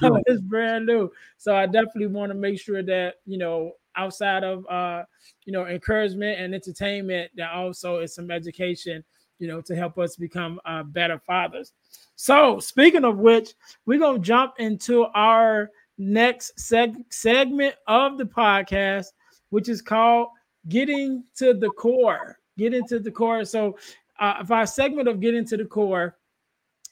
So 0.00 0.20
it's 0.26 0.40
brand 0.40 0.86
new. 0.86 1.10
So 1.38 1.54
I 1.54 1.66
definitely 1.66 2.08
want 2.08 2.30
to 2.30 2.34
make 2.34 2.60
sure 2.60 2.82
that 2.82 3.14
you 3.24 3.38
know 3.38 3.72
outside 3.94 4.42
of 4.42 4.66
uh 4.68 5.04
you 5.44 5.52
know 5.52 5.66
encouragement 5.66 6.40
and 6.40 6.54
entertainment, 6.54 7.30
that 7.36 7.52
also 7.52 7.98
is 7.98 8.14
some 8.14 8.30
education 8.30 9.04
you 9.42 9.48
know 9.48 9.60
to 9.60 9.74
help 9.74 9.98
us 9.98 10.14
become 10.14 10.60
uh, 10.64 10.84
better 10.84 11.18
fathers. 11.18 11.72
So 12.14 12.60
speaking 12.60 13.04
of 13.04 13.18
which, 13.18 13.54
we're 13.86 13.98
gonna 13.98 14.20
jump 14.20 14.54
into 14.58 15.06
our 15.14 15.68
next 15.98 16.56
seg- 16.56 17.04
segment 17.10 17.74
of 17.88 18.18
the 18.18 18.24
podcast, 18.24 19.06
which 19.50 19.68
is 19.68 19.82
called 19.82 20.28
Getting 20.68 21.24
to 21.38 21.54
the 21.54 21.70
Core. 21.70 22.38
Getting 22.56 22.86
to 22.86 23.00
the 23.00 23.10
core. 23.10 23.44
So, 23.44 23.76
uh, 24.20 24.44
our 24.48 24.66
segment 24.66 25.08
of 25.08 25.20
Getting 25.20 25.44
to 25.46 25.56
the 25.56 25.64
Core, 25.64 26.16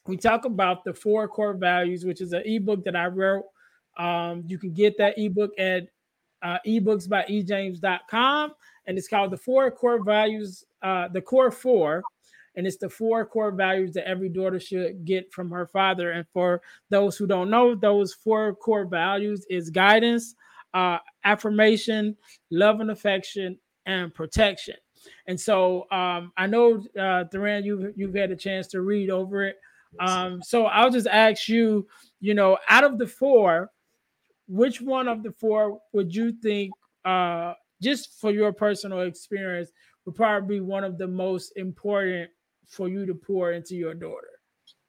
we 0.07 0.17
talk 0.17 0.45
about 0.45 0.83
the 0.83 0.93
four 0.93 1.29
core 1.29 1.55
values, 1.55 2.05
which 2.05 2.21
is 2.21 2.33
an 2.33 2.43
ebook 2.45 2.83
that 2.85 2.97
I 2.97 3.07
wrote. 3.07 3.45
Um, 3.97 4.43
you 4.49 4.59
can 4.59 4.73
get 4.73 4.99
that 4.99 5.19
ebook 5.19 5.53
at 5.57 5.87
uh, 6.43 6.59
ebooks 6.67 7.09
by 7.09 7.23
ejames.com, 7.25 8.55
and 8.87 8.99
it's 8.99 9.07
called 9.07 9.31
The 9.31 9.37
Four 9.37 9.71
Core 9.71 10.03
Values, 10.03 10.65
uh, 10.83 11.09
the 11.09 11.21
Core 11.21 11.51
Four 11.51 12.03
and 12.61 12.67
it's 12.67 12.77
the 12.77 12.91
four 12.91 13.25
core 13.25 13.53
values 13.53 13.95
that 13.95 14.07
every 14.07 14.29
daughter 14.29 14.61
should 14.61 15.03
get 15.07 15.33
from 15.33 15.51
her 15.51 15.67
father. 15.67 16.11
And 16.11 16.27
for 16.31 16.61
those 16.91 17.17
who 17.17 17.27
don't 17.27 17.49
know, 17.49 17.75
those 17.75 18.13
four 18.13 18.55
core 18.55 18.85
values 18.85 19.47
is 19.49 19.71
guidance, 19.71 20.35
uh, 20.75 20.99
affirmation, 21.25 22.15
love 22.51 22.81
and 22.81 22.91
affection, 22.91 23.59
and 23.87 24.13
protection. 24.13 24.75
And 25.27 25.41
so 25.41 25.91
um, 25.91 26.33
I 26.37 26.47
know, 26.47 26.85
uh, 27.01 27.25
Thuran, 27.33 27.65
you've 27.65 27.95
you've 27.97 28.15
had 28.15 28.31
a 28.31 28.37
chance 28.37 28.67
to 28.73 28.83
read 28.83 29.09
over 29.09 29.43
it. 29.47 29.57
Um, 29.99 30.43
so 30.43 30.67
I'll 30.67 30.91
just 30.91 31.07
ask 31.07 31.49
you, 31.49 31.89
you 32.21 32.35
know, 32.35 32.59
out 32.69 32.85
of 32.85 32.99
the 32.99 33.07
four, 33.07 33.71
which 34.49 34.83
one 34.83 35.09
of 35.09 35.23
the 35.23 35.33
four 35.33 35.81
would 35.95 36.15
you 36.15 36.33
think, 36.43 36.73
uh, 37.07 37.55
just 37.81 38.21
for 38.21 38.31
your 38.31 38.53
personal 38.53 39.01
experience, 39.01 39.71
would 40.05 40.15
probably 40.15 40.57
be 40.57 40.61
one 40.61 40.85
of 40.85 40.99
the 40.99 41.09
most 41.09 41.55
important 41.57 42.29
for 42.71 42.89
you 42.89 43.05
to 43.05 43.15
pour 43.15 43.53
into 43.53 43.77
your 43.77 43.95
daughter? 43.95 44.41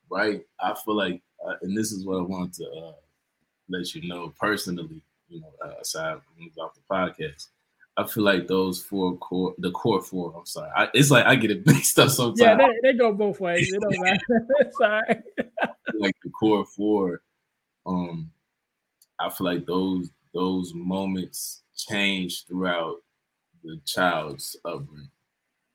Right. 0.10 0.42
I 0.60 0.74
feel 0.86 0.96
like, 0.96 1.22
uh, 1.46 1.56
and 1.62 1.76
this 1.76 1.92
is 1.92 2.06
what 2.06 2.20
I 2.20 2.22
want 2.22 2.54
to 2.56 2.66
uh, 2.66 2.94
let 3.70 3.94
you 3.94 4.08
know 4.08 4.34
personally, 4.40 5.02
you 5.28 5.42
know, 5.42 5.52
uh, 5.66 5.74
aside 5.82 6.18
from 6.24 6.64
off 6.64 6.76
the 6.76 6.82
podcast. 6.90 7.48
I 7.98 8.08
feel 8.08 8.24
like 8.24 8.48
those 8.48 8.82
four 8.82 9.18
core, 9.18 9.54
the 9.58 9.72
core 9.72 10.02
four. 10.02 10.34
I'm 10.38 10.46
sorry, 10.46 10.72
I, 10.76 10.88
it's 10.94 11.12
like 11.12 11.26
I 11.26 11.36
get 11.36 11.52
it 11.52 11.66
mixed 11.66 12.00
up 12.00 12.10
sometimes. 12.10 12.40
Yeah, 12.40 12.56
they, 12.56 12.92
they 12.92 12.98
go 12.98 13.12
both 13.12 13.40
ways. 13.40 13.72
It 13.72 13.82
don't 13.82 14.02
matter. 14.02 14.48
sorry. 14.78 15.22
like 16.00 16.16
the 16.24 16.30
core 16.30 16.66
four, 16.66 17.22
um, 17.86 18.32
I 19.20 19.30
feel 19.30 19.46
like 19.46 19.66
those 19.66 20.10
those 20.34 20.72
moments 20.74 21.64
change 21.76 22.46
throughout 22.48 22.98
the 23.64 23.80
child's 23.86 24.56
upbringing. 24.64 25.10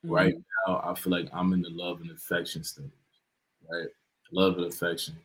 Mm-hmm. 0.06 0.14
Right 0.14 0.34
now, 0.66 0.82
I 0.84 0.94
feel 0.94 1.12
like 1.12 1.28
I'm 1.32 1.52
in 1.52 1.62
the 1.62 1.70
love 1.70 2.00
and 2.00 2.10
affection 2.10 2.64
stage, 2.64 2.90
right? 3.70 3.88
Love 4.32 4.56
and 4.58 4.66
affection. 4.66 5.16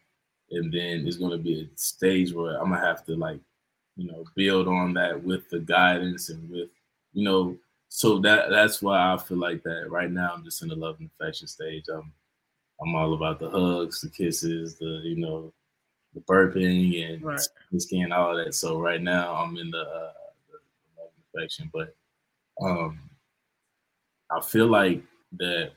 And 0.51 0.71
then 0.71 1.07
it's 1.07 1.17
going 1.17 1.31
to 1.31 1.37
be 1.37 1.61
a 1.61 1.77
stage 1.77 2.33
where 2.33 2.57
I'm 2.59 2.69
going 2.69 2.81
to 2.81 2.85
have 2.87 3.05
to, 3.05 3.15
like, 3.15 3.39
you 3.95 4.07
know, 4.07 4.25
build 4.35 4.67
on 4.67 4.93
that 4.95 5.23
with 5.23 5.49
the 5.49 5.59
guidance 5.59 6.29
and 6.29 6.49
with, 6.49 6.69
you 7.13 7.23
know, 7.23 7.57
so 7.93 8.19
that 8.19 8.49
that's 8.49 8.81
why 8.81 9.13
I 9.13 9.17
feel 9.17 9.37
like 9.37 9.63
that 9.63 9.89
right 9.89 10.09
now. 10.09 10.31
I'm 10.33 10.45
just 10.45 10.61
in 10.61 10.69
the 10.69 10.75
love 10.75 10.97
and 10.99 11.09
affection 11.13 11.47
stage. 11.47 11.85
I'm 11.93 12.11
I'm 12.81 12.95
all 12.95 13.13
about 13.13 13.37
the 13.39 13.49
hugs, 13.49 14.01
the 14.01 14.09
kisses, 14.09 14.75
the 14.75 15.01
you 15.03 15.17
know, 15.17 15.53
the 16.13 16.21
burping 16.21 17.13
and 17.13 17.23
right. 17.23 17.39
skin, 17.77 18.11
all 18.11 18.35
that. 18.35 18.55
So 18.55 18.79
right 18.79 19.01
now 19.01 19.35
I'm 19.35 19.57
in 19.57 19.71
the, 19.71 19.81
uh, 19.81 20.13
the 20.47 21.01
love 21.01 21.09
and 21.15 21.41
affection, 21.43 21.69
but 21.73 21.95
um, 22.61 22.99
I 24.35 24.41
feel 24.41 24.67
like 24.67 25.03
that 25.37 25.71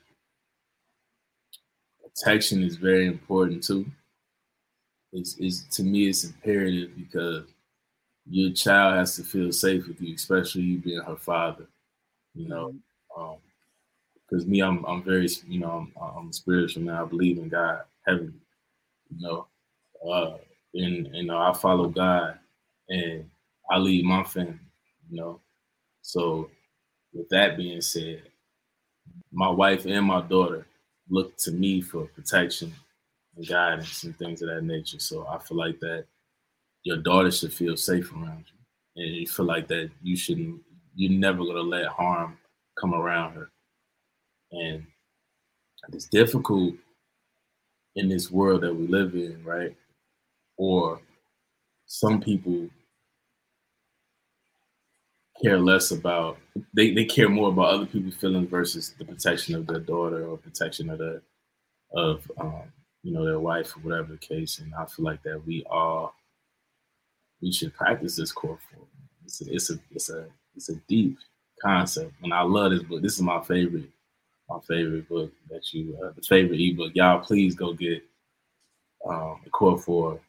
protection 2.03 2.62
is 2.62 2.77
very 2.77 3.07
important 3.07 3.62
too. 3.62 3.87
It's, 5.12 5.37
it's 5.38 5.62
to 5.77 5.83
me 5.83 6.09
it's 6.09 6.25
imperative 6.25 6.97
because 6.97 7.45
your 8.29 8.53
child 8.53 8.97
has 8.97 9.17
to 9.17 9.23
feel 9.23 9.53
safe 9.53 9.87
with 9.87 10.01
you, 10.01 10.14
especially 10.14 10.62
you 10.62 10.79
being 10.79 11.03
her 11.03 11.17
father. 11.17 11.67
You 12.35 12.49
know, 12.49 12.75
because 14.29 14.45
um, 14.45 14.51
me, 14.51 14.61
I'm 14.61 14.85
I'm 14.87 15.03
very 15.03 15.29
you 15.47 15.61
know 15.61 15.88
I'm, 15.97 16.17
I'm 16.17 16.33
spiritual 16.33 16.83
now. 16.83 17.05
I 17.05 17.09
believe 17.09 17.38
in 17.38 17.49
God 17.49 17.83
heavily. 18.07 18.33
You 19.11 19.21
know, 19.29 19.47
uh, 20.11 20.37
and 20.75 21.14
you 21.14 21.25
know 21.25 21.38
I 21.38 21.53
follow 21.53 21.88
God, 21.88 22.38
and 22.88 23.31
I 23.71 23.79
lead 23.79 24.05
my 24.05 24.25
family. 24.25 24.59
You 25.11 25.17
know, 25.17 25.40
so 26.03 26.51
with 27.12 27.29
that 27.29 27.57
being 27.57 27.81
said, 27.81 28.23
my 29.33 29.49
wife 29.49 29.87
and 29.87 30.07
my 30.07 30.21
daughter 30.23 30.67
look 31.09 31.37
to 31.38 31.53
me 31.53 31.81
for 31.81 32.07
protection 32.07 32.73
and 33.37 33.47
guidance 33.49 34.05
and 34.05 34.17
things 34.17 34.43
of 34.43 34.49
that 34.49 34.62
nature. 34.62 34.99
So 34.99 35.27
I 35.27 35.38
feel 35.38 35.59
like 35.59 35.81
that 35.81 36.07
your 36.85 36.99
daughter 36.99 37.31
should 37.31 37.53
feel 37.53 37.77
safe 37.77 38.12
around 38.12 38.45
you, 38.47 39.03
and 39.03 39.14
you 39.17 39.27
feel 39.27 39.47
like 39.47 39.69
that 39.69 39.90
you 40.03 40.17
shouldn't. 40.17 40.61
You're 40.95 41.19
never 41.19 41.45
gonna 41.45 41.61
let 41.61 41.87
harm 41.87 42.38
come 42.79 42.95
around 42.95 43.35
her, 43.35 43.51
and 44.53 44.87
it's 45.93 46.07
difficult 46.07 46.75
in 47.97 48.09
this 48.09 48.31
world 48.31 48.62
that 48.62 48.75
we 48.75 48.87
live 48.87 49.14
in, 49.14 49.43
right? 49.45 49.75
Or 50.57 51.01
some 51.87 52.21
people 52.21 52.69
care 55.42 55.59
less 55.59 55.90
about 55.90 56.38
they, 56.75 56.92
they 56.92 57.05
care 57.05 57.29
more 57.29 57.49
about 57.49 57.75
other 57.75 57.87
people's 57.87 58.14
feelings 58.14 58.49
versus 58.49 58.94
the 58.99 59.05
protection 59.05 59.55
of 59.55 59.66
their 59.66 59.81
daughter 59.81 60.27
or 60.27 60.37
protection 60.37 60.90
of 60.90 60.99
the 60.99 61.20
of 61.92 62.31
um, 62.38 62.62
you 63.03 63.12
know 63.12 63.25
their 63.25 63.40
wife 63.40 63.77
or 63.77 63.81
whatever 63.81 64.12
the 64.12 64.18
case. 64.18 64.59
And 64.59 64.75
i 64.75 64.85
feel 64.87 65.05
like 65.05 65.23
that 65.25 65.44
we 65.47 65.64
all 65.70 66.14
we 67.40 67.53
should 67.53 67.75
practice 67.75 68.16
this 68.16 68.33
core 68.33 68.59
form. 68.70 68.87
It's 69.25 69.40
a, 69.42 69.53
it's 69.53 69.70
a 69.70 69.79
it's 69.90 70.11
a 70.11 70.27
it's 70.57 70.68
a 70.68 70.77
deep 70.88 71.18
concept. 71.62 72.12
And 72.23 72.33
i 72.33 72.42
love 72.42 72.70
this 72.73 72.83
book. 72.83 73.03
This 73.03 73.14
is 73.14 73.23
my 73.23 73.42
favorite 73.42 73.90
my 74.49 74.61
favorite 74.61 75.09
book 75.09 75.33
that 75.51 75.73
you 75.73 75.99
uh, 76.05 76.12
the 76.14 76.23
favorite 76.23 76.61
ebook. 76.61 76.92
Y'all 76.94 77.20
please 77.20 77.55
go 77.55 77.73
get 77.73 78.05
um 79.09 79.40
the 79.44 79.51
core 79.51 79.79
four 79.79 80.20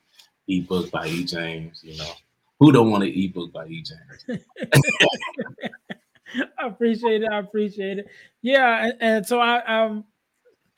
ebook 0.48 0.92
by 0.92 1.08
e. 1.08 1.24
James 1.24 1.82
you 1.84 1.98
know 1.98 2.12
who 2.66 2.72
don't 2.72 2.90
want 2.90 3.04
an 3.04 3.14
ebook 3.14 3.54
by 3.54 3.68
E. 3.68 3.84
James? 3.84 4.42
I 6.58 6.66
appreciate 6.66 7.22
it. 7.22 7.30
I 7.32 7.38
appreciate 7.38 8.00
it. 8.00 8.08
Yeah, 8.42 8.86
and, 8.88 8.94
and 9.00 9.26
so 9.26 9.40
I 9.40 9.84
um 9.84 10.04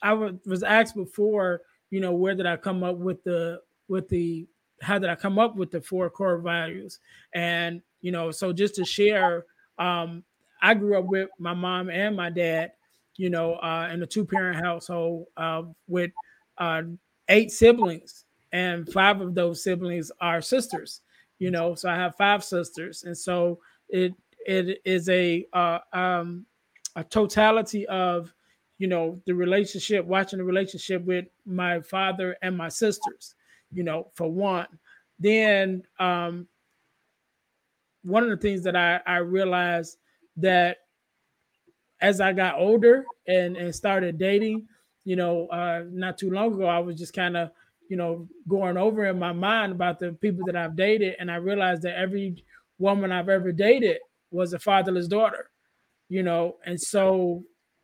I 0.01 0.11
was 0.13 0.63
asked 0.63 0.95
before, 0.95 1.61
you 1.89 2.01
know, 2.01 2.11
where 2.11 2.35
did 2.35 2.45
I 2.45 2.57
come 2.57 2.83
up 2.83 2.97
with 2.97 3.23
the 3.23 3.61
with 3.87 4.09
the 4.09 4.47
how 4.81 4.99
did 4.99 5.09
I 5.09 5.15
come 5.15 5.39
up 5.39 5.55
with 5.55 5.71
the 5.71 5.79
four 5.79 6.09
core 6.09 6.39
values? 6.39 6.99
And 7.33 7.81
you 8.01 8.11
know, 8.11 8.31
so 8.31 8.51
just 8.51 8.75
to 8.75 8.83
share, 8.85 9.45
um, 9.79 10.25
I 10.61 10.73
grew 10.73 10.99
up 10.99 11.05
with 11.05 11.29
my 11.39 11.53
mom 11.53 11.89
and 11.89 12.17
my 12.17 12.29
dad, 12.29 12.73
you 13.15 13.29
know, 13.29 13.53
uh, 13.55 13.89
in 13.93 14.03
a 14.03 14.05
two 14.05 14.25
parent 14.25 14.59
household 14.59 15.27
uh, 15.37 15.63
with 15.87 16.11
uh, 16.57 16.81
eight 17.29 17.51
siblings, 17.51 18.25
and 18.51 18.91
five 18.91 19.21
of 19.21 19.35
those 19.35 19.63
siblings 19.63 20.11
are 20.19 20.41
sisters 20.41 20.99
you 21.39 21.51
know 21.51 21.75
so 21.75 21.89
i 21.89 21.95
have 21.95 22.15
five 22.15 22.43
sisters 22.43 23.03
and 23.03 23.17
so 23.17 23.59
it 23.89 24.13
it 24.45 24.79
is 24.85 25.07
a 25.09 25.45
uh, 25.53 25.79
um 25.93 26.45
a 26.95 27.03
totality 27.03 27.85
of 27.87 28.33
you 28.77 28.87
know 28.87 29.21
the 29.25 29.33
relationship 29.33 30.05
watching 30.05 30.39
the 30.39 30.45
relationship 30.45 31.03
with 31.03 31.25
my 31.45 31.81
father 31.81 32.35
and 32.41 32.55
my 32.57 32.69
sisters 32.69 33.35
you 33.71 33.83
know 33.83 34.09
for 34.13 34.31
one. 34.31 34.67
Then 35.19 35.83
um 35.99 36.47
one 38.03 38.23
of 38.23 38.29
the 38.29 38.37
things 38.37 38.63
that 38.63 38.75
i 38.75 39.01
i 39.05 39.17
realized 39.17 39.97
that 40.37 40.77
as 41.99 42.21
i 42.21 42.31
got 42.31 42.57
older 42.57 43.05
and 43.27 43.57
and 43.57 43.73
started 43.73 44.17
dating 44.17 44.67
you 45.03 45.15
know 45.15 45.47
uh 45.47 45.83
not 45.89 46.17
too 46.17 46.29
long 46.29 46.53
ago 46.53 46.65
i 46.65 46.79
was 46.79 46.95
just 46.95 47.13
kind 47.13 47.35
of 47.35 47.49
you 47.89 47.97
know, 47.97 48.27
going 48.47 48.77
over 48.77 49.05
in 49.05 49.19
my 49.19 49.31
mind 49.31 49.71
about 49.71 49.99
the 49.99 50.13
people 50.13 50.45
that 50.45 50.55
I've 50.55 50.75
dated, 50.75 51.15
and 51.19 51.31
I 51.31 51.35
realized 51.35 51.83
that 51.83 51.97
every 51.97 52.43
woman 52.79 53.11
I've 53.11 53.29
ever 53.29 53.51
dated 53.51 53.97
was 54.31 54.53
a 54.53 54.59
fatherless 54.59 55.07
daughter, 55.07 55.49
you 56.09 56.23
know, 56.23 56.57
and 56.65 56.79
so, 56.79 57.43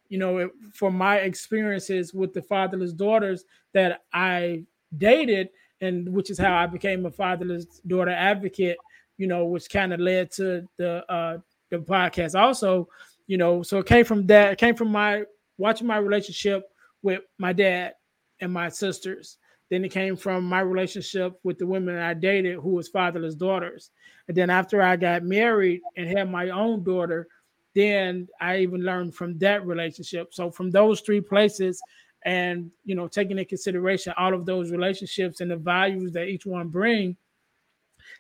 you 0.10 0.18
know, 0.18 0.38
it, 0.38 0.52
for 0.74 0.92
my 0.92 1.18
experiences 1.18 2.14
with 2.14 2.34
the 2.34 2.42
fatherless 2.42 2.94
daughters 2.94 3.46
that 3.74 4.02
I 4.14 4.64
dated, 4.98 5.50
and 5.82 6.08
which 6.14 6.30
is 6.30 6.38
how 6.38 6.56
I 6.56 6.68
became 6.68 7.06
a 7.06 7.12
fatherless 7.12 7.66
daughter 7.88 8.12
advocate, 8.12 8.78
you 9.18 9.28
know, 9.28 9.46
which 9.46 9.70
kind 9.70 9.94
of 9.94 10.00
led 10.00 10.32
to 10.32 10.68
the 10.78 11.10
uh, 11.12 11.38
the 11.70 11.78
podcast 11.78 12.40
also, 12.40 12.88
you 13.28 13.38
know, 13.38 13.64
so 13.64 13.80
it 13.80 13.86
came 13.86 14.06
from 14.06 14.28
that, 14.28 14.54
it 14.54 14.58
came 14.60 14.76
from 14.76 14.90
my 14.90 15.24
watching 15.58 15.88
my 15.88 15.98
relationship 15.98 16.64
with 17.02 17.22
my 17.38 17.54
dad 17.54 17.94
and 18.42 18.52
my 18.52 18.70
sisters 18.70 19.38
then 19.70 19.86
it 19.86 19.90
came 19.90 20.16
from 20.16 20.44
my 20.44 20.60
relationship 20.60 21.40
with 21.44 21.58
the 21.58 21.66
women 21.66 21.98
I 21.98 22.14
dated 22.14 22.60
who 22.60 22.70
was 22.70 22.90
fatherless 22.90 23.36
daughters. 23.36 23.92
And 24.28 24.38
then 24.38 24.50
after 24.50 24.82
I 24.82 24.96
got 24.96 25.24
married 25.24 25.82
and 25.98 26.08
had 26.08 26.30
my 26.30 26.50
own 26.50 26.84
daughter, 26.84 27.28
then 27.76 28.28
I 28.40 28.60
even 28.60 28.84
learned 28.84 29.16
from 29.16 29.38
that 29.40 29.66
relationship. 29.66 30.34
So 30.34 30.52
from 30.52 30.70
those 30.70 31.02
three 31.02 31.22
places, 31.22 31.82
and 32.26 32.72
you 32.86 32.96
know, 32.96 33.08
taking 33.08 33.32
into 33.32 33.46
consideration 33.46 34.14
all 34.18 34.34
of 34.34 34.46
those 34.46 34.72
relationships 34.72 35.42
and 35.42 35.52
the 35.52 35.58
values 35.58 36.14
that 36.14 36.28
each 36.28 36.46
one 36.46 36.70
bring, 36.70 37.18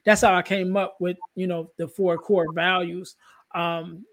that's 0.05 0.21
how 0.21 0.33
I 0.33 0.41
came 0.41 0.75
up 0.75 0.97
with 0.99 1.17
you 1.35 1.47
know 1.47 1.71
the 1.77 1.87
four 1.87 2.17
core 2.17 2.51
values, 2.53 3.15
um, 3.55 4.05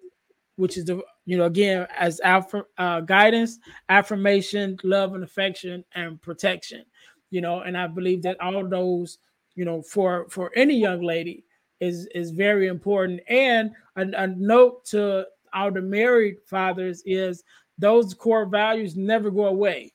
which 0.57 0.77
is 0.77 0.85
the 0.85 1.03
you 1.27 1.37
know 1.37 1.45
again 1.45 1.87
as 1.97 2.21
alpha, 2.21 2.65
uh, 2.79 3.01
guidance, 3.01 3.59
affirmation, 3.89 4.77
love 4.85 5.15
and 5.15 5.25
affection, 5.25 5.85
and 5.95 6.21
protection 6.23 6.85
you 7.31 7.41
know, 7.41 7.61
and 7.61 7.77
I 7.77 7.87
believe 7.87 8.23
that 8.23 8.41
all 8.41 8.67
those, 8.67 9.19
you 9.55 9.65
know, 9.65 9.83
for 9.83 10.29
for 10.29 10.51
any 10.57 10.79
young 10.79 11.03
lady 11.03 11.45
is 11.81 12.07
is 12.15 12.31
very 12.31 12.67
important. 12.67 13.21
And 13.29 13.73
a, 13.97 14.07
a 14.17 14.27
note 14.27 14.85
to 14.87 15.27
all 15.53 15.73
the 15.73 15.81
married 15.81 16.37
fathers 16.47 17.03
is 17.07 17.43
those 17.79 18.15
core 18.15 18.47
values 18.47 18.97
never 18.97 19.31
go 19.31 19.47
away, 19.47 19.93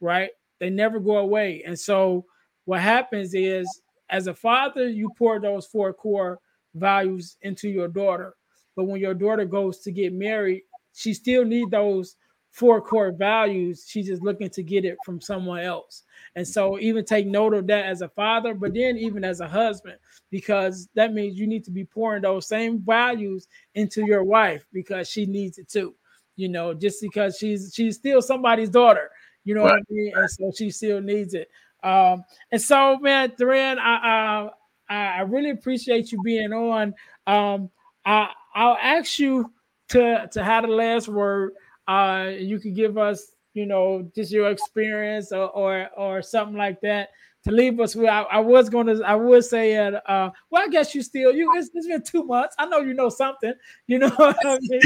right? 0.00 0.30
They 0.60 0.70
never 0.70 0.98
go 0.98 1.18
away. 1.18 1.62
And 1.64 1.78
so 1.78 2.24
what 2.64 2.80
happens 2.80 3.32
is 3.34 3.66
as 4.10 4.26
a 4.26 4.34
father, 4.34 4.88
you 4.88 5.10
pour 5.16 5.38
those 5.38 5.66
four 5.66 5.92
core 5.92 6.38
values 6.74 7.36
into 7.42 7.68
your 7.68 7.88
daughter. 7.88 8.34
But 8.76 8.84
when 8.84 9.00
your 9.00 9.14
daughter 9.14 9.44
goes 9.44 9.78
to 9.80 9.92
get 9.92 10.12
married, 10.12 10.62
she 10.94 11.14
still 11.14 11.44
need 11.44 11.70
those 11.70 12.16
four 12.50 12.80
core 12.80 13.12
values. 13.12 13.84
She's 13.86 14.06
just 14.06 14.22
looking 14.22 14.50
to 14.50 14.62
get 14.62 14.84
it 14.84 14.96
from 15.04 15.20
someone 15.20 15.60
else. 15.60 16.02
And 16.34 16.46
so 16.46 16.78
even 16.78 17.04
take 17.04 17.26
note 17.26 17.54
of 17.54 17.66
that 17.68 17.86
as 17.86 18.02
a 18.02 18.08
father, 18.08 18.54
but 18.54 18.74
then 18.74 18.96
even 18.96 19.24
as 19.24 19.40
a 19.40 19.48
husband, 19.48 19.96
because 20.30 20.88
that 20.94 21.12
means 21.12 21.38
you 21.38 21.46
need 21.46 21.64
to 21.64 21.70
be 21.70 21.84
pouring 21.84 22.22
those 22.22 22.48
same 22.48 22.80
values 22.80 23.48
into 23.74 24.04
your 24.04 24.24
wife 24.24 24.64
because 24.72 25.08
she 25.08 25.26
needs 25.26 25.58
it 25.58 25.68
too. 25.68 25.94
You 26.36 26.48
know, 26.48 26.72
just 26.72 27.00
because 27.00 27.36
she's 27.36 27.72
she's 27.74 27.96
still 27.96 28.22
somebody's 28.22 28.70
daughter, 28.70 29.10
you 29.44 29.54
know 29.54 29.64
right. 29.64 29.72
what 29.72 29.80
I 29.80 29.92
mean? 29.92 30.12
And 30.14 30.30
so 30.30 30.52
she 30.56 30.70
still 30.70 31.00
needs 31.00 31.34
it. 31.34 31.48
Um, 31.82 32.24
and 32.52 32.62
so 32.62 32.98
man, 32.98 33.32
Thuran, 33.36 33.78
I, 33.78 34.50
I 34.88 34.96
I 35.18 35.20
really 35.22 35.50
appreciate 35.50 36.12
you 36.12 36.22
being 36.22 36.52
on. 36.52 36.94
Um, 37.26 37.70
I 38.04 38.30
I'll 38.54 38.78
ask 38.80 39.18
you 39.18 39.52
to 39.90 40.28
to 40.32 40.44
have 40.44 40.64
the 40.64 40.70
last 40.70 41.08
word. 41.08 41.52
Uh, 41.88 42.30
you 42.38 42.60
could 42.60 42.76
give 42.76 42.96
us 42.96 43.32
you 43.58 43.66
know, 43.66 44.08
just 44.14 44.30
your 44.30 44.50
experience 44.50 45.32
or 45.32 45.50
or, 45.50 45.88
or 45.96 46.22
something 46.22 46.56
like 46.56 46.80
that 46.82 47.08
to 47.44 47.50
leave 47.50 47.80
us 47.80 47.96
with. 47.96 48.08
I, 48.08 48.22
I 48.22 48.38
was 48.38 48.68
going 48.68 48.86
to, 48.86 49.02
I 49.04 49.16
would 49.16 49.44
say, 49.44 49.76
uh, 49.76 49.92
uh, 50.06 50.30
well, 50.50 50.62
I 50.62 50.68
guess 50.68 50.94
you 50.94 51.02
still, 51.02 51.32
you. 51.32 51.50
It's, 51.56 51.70
it's 51.74 51.88
been 51.88 52.02
two 52.02 52.24
months. 52.24 52.54
I 52.58 52.66
know 52.66 52.78
you 52.78 52.94
know 52.94 53.08
something. 53.08 53.52
You 53.88 53.98
know 53.98 54.10
what 54.10 54.36
I 54.44 54.58
mean? 54.60 54.80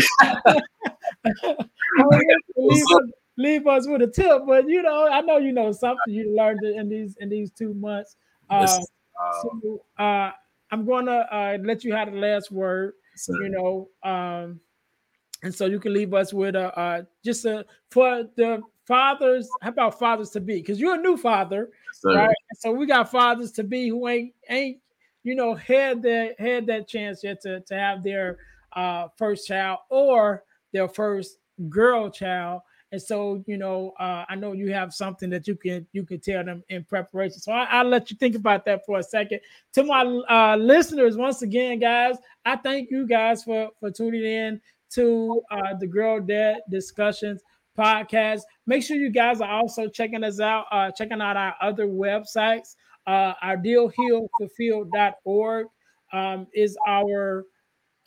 leave, 2.56 2.82
us, 2.82 3.10
leave 3.36 3.66
us 3.66 3.86
with 3.86 4.02
a 4.02 4.06
tip, 4.06 4.42
but 4.46 4.66
you 4.68 4.82
know, 4.82 5.06
I 5.06 5.20
know 5.20 5.36
you 5.36 5.52
know 5.52 5.70
something 5.72 6.14
you 6.14 6.34
learned 6.34 6.64
in 6.64 6.88
these 6.88 7.16
in 7.20 7.28
these 7.28 7.50
two 7.50 7.74
months. 7.74 8.16
Uh, 8.48 8.66
so, 8.66 9.84
uh, 9.98 10.30
I'm 10.70 10.86
going 10.86 11.06
to 11.06 11.12
uh, 11.12 11.58
let 11.62 11.84
you 11.84 11.92
have 11.94 12.10
the 12.10 12.18
last 12.18 12.50
word. 12.50 12.94
You 13.28 13.50
know, 13.50 13.88
um, 14.02 14.60
And 15.42 15.54
so 15.54 15.66
you 15.66 15.80
can 15.80 15.92
leave 15.92 16.14
us 16.14 16.32
with 16.32 16.54
a 16.54 16.76
uh, 16.78 17.02
just 17.24 17.44
a 17.44 17.64
for 17.90 18.24
the 18.36 18.62
fathers. 18.86 19.48
How 19.60 19.70
about 19.70 19.98
fathers 19.98 20.30
to 20.30 20.40
be? 20.40 20.56
Because 20.56 20.78
you're 20.78 20.94
a 20.94 21.02
new 21.02 21.16
father, 21.16 21.70
so, 21.94 22.14
right? 22.14 22.34
So 22.58 22.70
we 22.70 22.86
got 22.86 23.10
fathers 23.10 23.50
to 23.52 23.64
be 23.64 23.88
who 23.88 24.08
ain't 24.08 24.34
ain't 24.48 24.78
you 25.24 25.34
know 25.34 25.54
had 25.54 26.02
that 26.02 26.34
had 26.38 26.66
that 26.66 26.88
chance 26.88 27.24
yet 27.24 27.40
to 27.42 27.60
to 27.60 27.74
have 27.74 28.04
their 28.04 28.38
uh, 28.74 29.08
first 29.16 29.48
child 29.48 29.80
or 29.90 30.44
their 30.72 30.88
first 30.88 31.38
girl 31.68 32.10
child. 32.10 32.62
And 32.92 33.00
so, 33.00 33.42
you 33.46 33.56
know, 33.56 33.94
uh, 33.98 34.26
I 34.28 34.34
know 34.34 34.52
you 34.52 34.70
have 34.74 34.92
something 34.92 35.30
that 35.30 35.48
you 35.48 35.56
can 35.56 35.86
you 35.92 36.04
can 36.04 36.20
tell 36.20 36.44
them 36.44 36.62
in 36.68 36.84
preparation. 36.84 37.38
So 37.38 37.50
I, 37.50 37.82
will 37.82 37.90
let 37.90 38.10
you 38.10 38.16
think 38.18 38.36
about 38.36 38.66
that 38.66 38.84
for 38.84 38.98
a 38.98 39.02
second. 39.02 39.40
To 39.72 39.84
my 39.84 40.02
uh, 40.02 40.56
listeners, 40.56 41.16
once 41.16 41.40
again, 41.40 41.78
guys, 41.78 42.16
I 42.44 42.56
thank 42.56 42.90
you 42.90 43.06
guys 43.06 43.44
for 43.44 43.70
for 43.80 43.90
tuning 43.90 44.24
in 44.24 44.60
to 44.94 45.42
uh, 45.50 45.74
the 45.78 45.86
Girl 45.86 46.20
Dad 46.20 46.60
Discussions 46.70 47.42
podcast. 47.78 48.40
Make 48.66 48.82
sure 48.82 48.96
you 48.96 49.10
guys 49.10 49.40
are 49.40 49.50
also 49.50 49.88
checking 49.88 50.24
us 50.24 50.40
out, 50.40 50.66
uh, 50.70 50.90
checking 50.90 51.20
out 51.20 51.36
our 51.36 51.54
other 51.60 51.86
websites. 51.86 52.76
Uh, 53.06 53.34
our 53.42 53.56
dealhealfulfilled.org 53.56 55.66
um, 56.12 56.46
is 56.54 56.76
our 56.86 57.44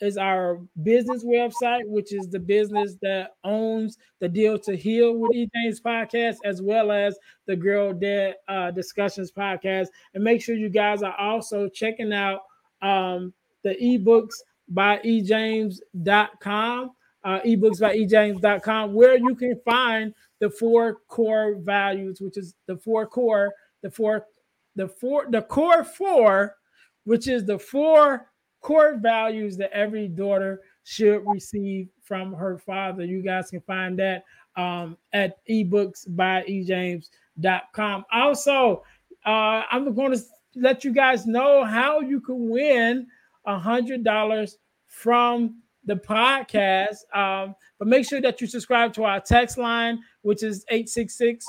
is 0.00 0.16
our 0.18 0.60
business 0.82 1.24
website, 1.24 1.80
which 1.86 2.12
is 2.12 2.28
the 2.28 2.38
business 2.38 2.96
that 3.00 3.30
owns 3.44 3.96
the 4.20 4.28
Deal 4.28 4.58
to 4.58 4.76
Heal 4.76 5.16
with 5.16 5.34
E. 5.34 5.48
James 5.54 5.80
podcast, 5.80 6.36
as 6.44 6.60
well 6.60 6.92
as 6.92 7.18
the 7.46 7.56
Girl 7.56 7.94
Dad 7.94 8.34
uh, 8.46 8.70
Discussions 8.72 9.32
podcast. 9.32 9.86
And 10.14 10.22
make 10.22 10.42
sure 10.42 10.54
you 10.54 10.68
guys 10.68 11.02
are 11.02 11.18
also 11.18 11.66
checking 11.68 12.12
out 12.12 12.40
um, 12.82 13.32
the 13.64 13.74
ebooks 13.82 14.34
by 14.68 14.98
ejames.com, 14.98 16.90
uh, 17.24 17.40
ebooks 17.40 17.80
by 17.80 17.96
ejames.com, 17.96 18.94
where 18.94 19.16
you 19.16 19.34
can 19.34 19.60
find 19.64 20.14
the 20.40 20.50
four 20.50 20.98
core 21.08 21.56
values, 21.56 22.20
which 22.20 22.36
is 22.36 22.54
the 22.66 22.76
four 22.76 23.06
core, 23.06 23.52
the 23.82 23.90
four, 23.90 24.26
the 24.74 24.88
four, 24.88 25.26
the 25.30 25.42
core 25.42 25.84
four, 25.84 26.56
which 27.04 27.28
is 27.28 27.44
the 27.44 27.58
four 27.58 28.30
core 28.60 28.96
values 28.98 29.56
that 29.56 29.72
every 29.72 30.08
daughter 30.08 30.60
should 30.82 31.22
receive 31.26 31.88
from 32.02 32.32
her 32.32 32.58
father. 32.58 33.04
You 33.04 33.22
guys 33.22 33.50
can 33.50 33.60
find 33.60 33.98
that 33.98 34.24
um, 34.56 34.96
at 35.12 35.38
ebooks 35.48 36.04
by 36.08 36.42
ejames.com. 36.48 38.04
Also, 38.12 38.82
uh, 39.24 39.62
I'm 39.70 39.94
going 39.94 40.12
to 40.12 40.22
let 40.54 40.84
you 40.84 40.92
guys 40.92 41.26
know 41.26 41.64
how 41.64 42.00
you 42.00 42.20
can 42.20 42.48
win 42.48 43.06
a 43.46 43.58
hundred 43.58 44.04
dollars 44.04 44.58
from 44.86 45.62
the 45.84 45.96
podcast. 45.96 46.98
Um, 47.14 47.54
but 47.78 47.88
make 47.88 48.08
sure 48.08 48.20
that 48.20 48.40
you 48.40 48.46
subscribe 48.46 48.92
to 48.94 49.04
our 49.04 49.20
text 49.20 49.58
line, 49.58 50.00
which 50.22 50.42
is 50.42 50.64
866 50.68 51.46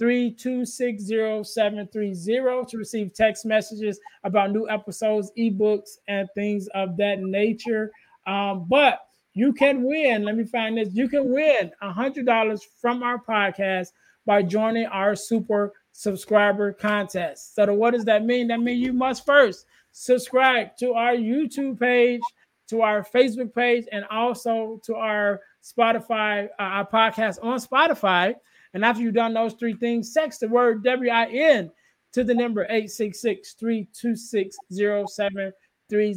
3260730 0.00 2.68
to 2.68 2.78
receive 2.78 3.12
text 3.14 3.44
messages 3.44 3.98
about 4.22 4.52
new 4.52 4.68
episodes, 4.68 5.32
ebooks, 5.36 5.98
and 6.06 6.28
things 6.34 6.68
of 6.68 6.96
that 6.96 7.18
nature. 7.20 7.90
Um, 8.26 8.66
but 8.68 9.00
you 9.34 9.52
can 9.52 9.82
win. 9.82 10.24
Let 10.24 10.36
me 10.36 10.44
find 10.44 10.78
this. 10.78 10.88
You 10.92 11.08
can 11.08 11.32
win 11.32 11.72
a 11.80 11.92
hundred 11.92 12.26
dollars 12.26 12.64
from 12.80 13.02
our 13.02 13.20
podcast 13.22 13.88
by 14.26 14.42
joining 14.42 14.86
our 14.86 15.16
super 15.16 15.72
subscriber 15.92 16.72
contest. 16.72 17.54
So, 17.54 17.72
what 17.74 17.92
does 17.92 18.04
that 18.04 18.24
mean? 18.24 18.48
That 18.48 18.60
means 18.60 18.80
you 18.80 18.92
must 18.92 19.26
first 19.26 19.66
subscribe 19.98 20.76
to 20.76 20.94
our 20.94 21.12
YouTube 21.12 21.78
page, 21.78 22.20
to 22.68 22.82
our 22.82 23.02
Facebook 23.02 23.52
page, 23.52 23.86
and 23.90 24.04
also 24.10 24.80
to 24.84 24.94
our 24.94 25.40
Spotify, 25.62 26.46
uh, 26.58 26.62
our 26.62 26.86
podcast 26.86 27.42
on 27.42 27.58
Spotify. 27.58 28.34
And 28.74 28.84
after 28.84 29.02
you've 29.02 29.14
done 29.14 29.34
those 29.34 29.54
three 29.54 29.74
things, 29.74 30.12
text 30.12 30.40
the 30.40 30.48
word 30.48 30.84
WIN 30.84 31.70
to 32.12 32.24
the 32.24 32.34
number 32.34 32.62
866 32.64 33.54
326 33.54 34.56
0730 34.70 36.14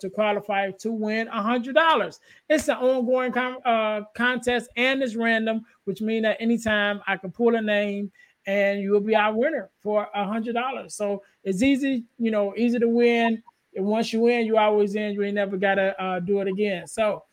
to 0.00 0.10
qualify 0.10 0.70
to 0.72 0.90
win 0.90 1.28
$100. 1.28 2.18
It's 2.48 2.68
an 2.68 2.76
ongoing 2.76 3.36
uh, 3.36 4.02
contest 4.16 4.70
and 4.76 5.02
it's 5.02 5.14
random, 5.14 5.62
which 5.84 6.00
means 6.00 6.24
that 6.24 6.40
anytime 6.40 7.00
I 7.06 7.16
can 7.16 7.30
pull 7.30 7.54
a 7.54 7.62
name 7.62 8.10
and 8.46 8.80
you 8.80 8.92
will 8.92 9.00
be 9.00 9.14
our 9.14 9.34
winner 9.34 9.70
for 9.82 10.08
a 10.14 10.24
$100. 10.24 10.90
So 10.92 11.22
it's 11.44 11.62
easy, 11.62 12.04
you 12.18 12.30
know, 12.30 12.54
easy 12.56 12.78
to 12.78 12.88
win. 12.88 13.42
And 13.74 13.84
once 13.84 14.12
you 14.12 14.20
win, 14.20 14.46
you 14.46 14.56
always 14.56 14.94
in. 14.94 15.12
You 15.12 15.22
ain't 15.22 15.34
never 15.34 15.56
got 15.56 15.76
to 15.76 16.02
uh, 16.02 16.20
do 16.20 16.40
it 16.40 16.48
again. 16.48 16.86
So 16.86 17.24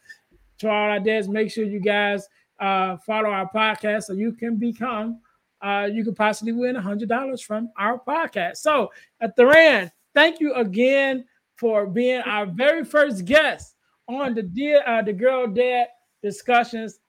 to 0.59 0.69
all 0.69 0.89
our 0.91 0.99
dads, 0.99 1.27
make 1.27 1.51
sure 1.51 1.63
you 1.63 1.79
guys 1.79 2.27
uh, 2.59 2.97
follow 2.97 3.29
our 3.29 3.49
podcast 3.49 4.03
so 4.03 4.13
you 4.13 4.33
can 4.33 4.55
become, 4.57 5.19
uh, 5.61 5.87
you 5.91 6.03
could 6.03 6.15
possibly 6.15 6.51
win 6.51 6.75
a 6.75 6.81
$100 6.81 7.43
from 7.43 7.69
our 7.77 7.99
podcast. 7.99 8.57
So, 8.57 8.91
at 9.21 9.35
the 9.35 9.47
end, 9.47 9.91
thank 10.13 10.39
you 10.39 10.53
again 10.53 11.25
for 11.55 11.87
being 11.87 12.21
our 12.21 12.45
very 12.45 12.83
first 12.83 13.25
guest 13.25 13.75
on 14.07 14.33
the 14.33 14.43
Dear, 14.43 14.83
uh, 14.87 15.01
the 15.01 15.13
Girl 15.13 15.47
Dad 15.47 15.87
Discussions 16.23 16.99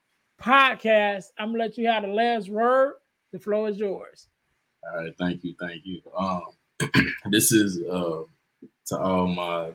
podcast. 0.41 1.27
I'm 1.39 1.49
gonna 1.49 1.65
let 1.65 1.79
you 1.79 1.89
have 1.89 2.03
the 2.03 2.09
last 2.09 2.49
word. 2.49 2.95
The 3.33 3.39
floor 3.39 3.69
is 3.69 3.79
yours. 3.79 4.29
All 4.85 4.99
right, 4.99 5.15
thank 5.19 5.45
you, 5.45 5.55
thank 5.61 5.85
you. 5.85 6.01
Um, 6.17 6.43
this 7.31 7.53
is 7.53 7.83
uh, 7.83 8.23
to 8.87 8.99
all 8.99 9.27
my 9.27 9.73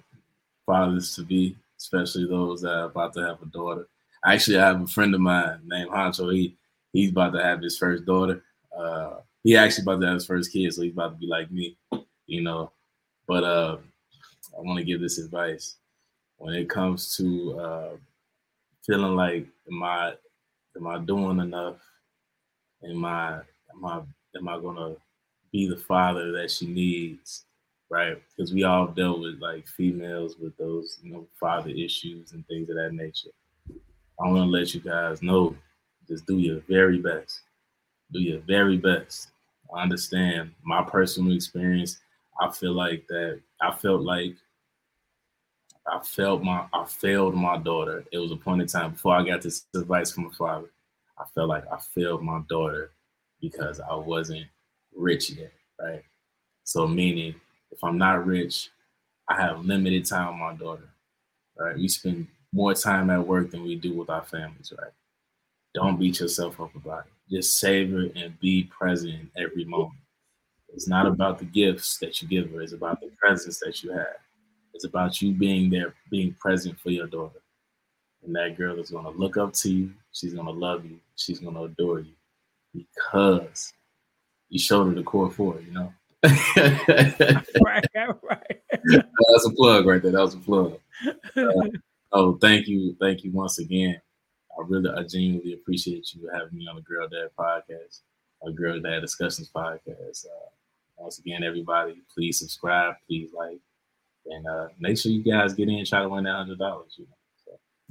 fathers 0.65 1.15
to 1.15 1.23
be, 1.23 1.55
especially 1.77 2.25
those 2.25 2.61
that 2.61 2.73
are 2.73 2.85
about 2.85 3.13
to 3.13 3.21
have 3.21 3.41
a 3.41 3.45
daughter. 3.45 3.87
Actually, 4.25 4.57
I 4.57 4.67
have 4.67 4.81
a 4.81 4.87
friend 4.87 5.13
of 5.13 5.21
mine 5.21 5.59
named 5.65 5.91
Honcho. 5.91 6.33
He 6.33 6.55
he's 6.93 7.11
about 7.11 7.33
to 7.33 7.43
have 7.43 7.61
his 7.61 7.77
first 7.77 8.05
daughter. 8.05 8.43
Uh, 8.75 9.17
he 9.43 9.55
actually 9.57 9.83
about 9.83 9.99
to 10.01 10.07
have 10.07 10.15
his 10.15 10.25
first 10.25 10.51
kid, 10.51 10.73
so 10.73 10.81
he's 10.81 10.93
about 10.93 11.09
to 11.09 11.17
be 11.17 11.27
like 11.27 11.51
me, 11.51 11.77
you 12.25 12.41
know. 12.41 12.71
But 13.27 13.43
uh, 13.43 13.77
I 14.57 14.61
want 14.61 14.79
to 14.79 14.85
give 14.85 15.01
this 15.01 15.19
advice 15.19 15.75
when 16.37 16.55
it 16.55 16.69
comes 16.69 17.15
to 17.17 17.59
uh, 17.59 17.89
feeling 18.85 19.15
like 19.15 19.47
am 19.69 19.83
I 19.83 20.13
am 20.77 20.87
I 20.87 20.97
doing 20.99 21.39
enough? 21.39 21.77
Am 22.87 23.05
I 23.05 23.41
am 23.73 23.85
I 23.85 24.01
am 24.35 24.47
I 24.47 24.59
gonna 24.59 24.95
be 25.51 25.67
the 25.67 25.77
father 25.77 26.31
that 26.33 26.51
she 26.51 26.67
needs? 26.67 27.45
Right? 27.89 28.21
Because 28.35 28.53
we 28.53 28.63
all 28.63 28.87
dealt 28.87 29.19
with 29.19 29.39
like 29.39 29.67
females 29.67 30.37
with 30.37 30.57
those 30.57 30.99
you 31.03 31.13
know 31.13 31.27
father 31.39 31.69
issues 31.69 32.31
and 32.31 32.45
things 32.47 32.69
of 32.69 32.75
that 32.75 32.93
nature. 32.93 33.29
I 34.19 34.27
want 34.27 34.37
to 34.37 34.43
let 34.45 34.73
you 34.73 34.79
guys 34.79 35.21
know 35.21 35.55
just 36.07 36.25
do 36.25 36.37
your 36.37 36.61
very 36.67 36.99
best. 36.99 37.41
Do 38.11 38.19
your 38.19 38.39
very 38.39 38.77
best. 38.77 39.29
I 39.75 39.81
understand 39.81 40.51
my 40.63 40.83
personal 40.83 41.33
experience. 41.33 41.99
I 42.39 42.51
feel 42.51 42.73
like 42.73 43.07
that. 43.07 43.39
I 43.61 43.71
felt 43.71 44.01
like 44.01 44.35
I 45.87 45.99
felt 45.99 46.43
my 46.43 46.65
I 46.73 46.85
failed 46.85 47.35
my 47.35 47.57
daughter. 47.57 48.03
It 48.11 48.17
was 48.17 48.31
a 48.31 48.35
point 48.35 48.61
in 48.61 48.67
time 48.67 48.91
before 48.91 49.15
I 49.15 49.25
got 49.25 49.41
this 49.41 49.65
advice 49.75 50.11
from 50.11 50.25
my 50.25 50.33
father. 50.33 50.69
I 51.17 51.25
felt 51.33 51.49
like 51.49 51.63
I 51.71 51.77
failed 51.79 52.23
my 52.23 52.41
daughter 52.49 52.91
because 53.41 53.79
I 53.79 53.95
wasn't 53.95 54.47
rich 54.95 55.29
yet, 55.31 55.51
right? 55.79 56.03
So 56.63 56.87
meaning 56.87 57.35
if 57.71 57.83
I'm 57.83 57.97
not 57.97 58.25
rich, 58.25 58.69
I 59.27 59.35
have 59.41 59.65
limited 59.65 60.05
time 60.05 60.27
with 60.27 60.39
my 60.39 60.53
daughter. 60.53 60.89
Right? 61.57 61.75
We 61.75 61.87
spend 61.87 62.27
more 62.51 62.73
time 62.73 63.09
at 63.09 63.25
work 63.25 63.51
than 63.51 63.63
we 63.63 63.75
do 63.75 63.93
with 63.93 64.09
our 64.09 64.23
families, 64.23 64.71
right? 64.77 64.91
Don't 65.73 65.99
beat 65.99 66.19
yourself 66.19 66.59
up 66.61 66.73
about 66.75 67.05
it. 67.05 67.35
Just 67.35 67.59
savor 67.59 68.09
and 68.15 68.39
be 68.39 68.63
present 68.63 69.13
in 69.13 69.31
every 69.37 69.65
moment. 69.65 69.99
It's 70.73 70.87
not 70.87 71.07
about 71.07 71.39
the 71.39 71.45
gifts 71.45 71.97
that 71.99 72.21
you 72.21 72.27
give 72.27 72.51
her, 72.51 72.61
it's 72.61 72.73
about 72.73 72.99
the 72.99 73.11
presence 73.19 73.59
that 73.59 73.83
you 73.83 73.91
have. 73.91 74.17
It's 74.73 74.85
about 74.85 75.21
you 75.21 75.31
being 75.31 75.69
there, 75.69 75.93
being 76.09 76.35
present 76.39 76.79
for 76.79 76.89
your 76.89 77.07
daughter. 77.07 77.41
And 78.23 78.35
that 78.35 78.57
girl 78.57 78.79
is 78.79 78.89
going 78.89 79.05
to 79.05 79.11
look 79.11 79.37
up 79.37 79.53
to 79.53 79.71
you. 79.71 79.91
She's 80.13 80.33
going 80.33 80.45
to 80.45 80.53
love 80.53 80.85
you. 80.85 80.99
She's 81.15 81.39
going 81.39 81.55
to 81.55 81.63
adore 81.63 81.99
you 81.99 82.13
because 82.73 83.73
you 84.49 84.59
showed 84.59 84.87
her 84.87 84.93
the 84.93 85.03
core 85.03 85.29
four, 85.29 85.59
you 85.59 85.71
know? 85.71 85.93
right, 87.65 87.85
right. 87.95 88.61
That's 88.85 89.45
a 89.45 89.51
plug 89.51 89.85
right 89.85 90.01
there. 90.01 90.11
That 90.11 90.21
was 90.21 90.35
a 90.35 90.37
plug. 90.37 90.79
Uh, 91.35 91.69
Oh, 92.15 92.37
thank 92.37 92.67
you, 92.67 92.95
thank 93.01 93.23
you 93.23 93.31
once 93.31 93.57
again. 93.57 93.99
I 94.55 94.61
really, 94.67 94.91
I 94.91 95.01
genuinely 95.01 95.53
appreciate 95.53 96.13
you 96.13 96.29
having 96.31 96.55
me 96.59 96.67
on 96.67 96.75
the 96.75 96.83
Girl 96.83 97.07
Dad 97.07 97.29
podcast, 97.37 98.01
a 98.45 98.51
Girl 98.51 98.79
Dad 98.79 98.99
Discussions 98.99 99.49
podcast. 99.49 100.27
Uh, 100.27 100.49
once 100.95 101.17
again, 101.17 101.43
everybody, 101.43 102.03
please 102.13 102.37
subscribe, 102.37 102.93
please 103.07 103.31
like, 103.35 103.57
and 104.27 104.45
uh, 104.45 104.67
make 104.79 104.99
sure 104.99 105.11
you 105.11 105.23
guys 105.23 105.55
get 105.55 105.69
in 105.69 105.79
and 105.79 105.87
try 105.87 106.03
to 106.03 106.09
win 106.09 106.25
that 106.25 106.35
hundred 106.35 106.59
dollars. 106.59 106.93
You 106.97 107.05
know. 107.05 107.15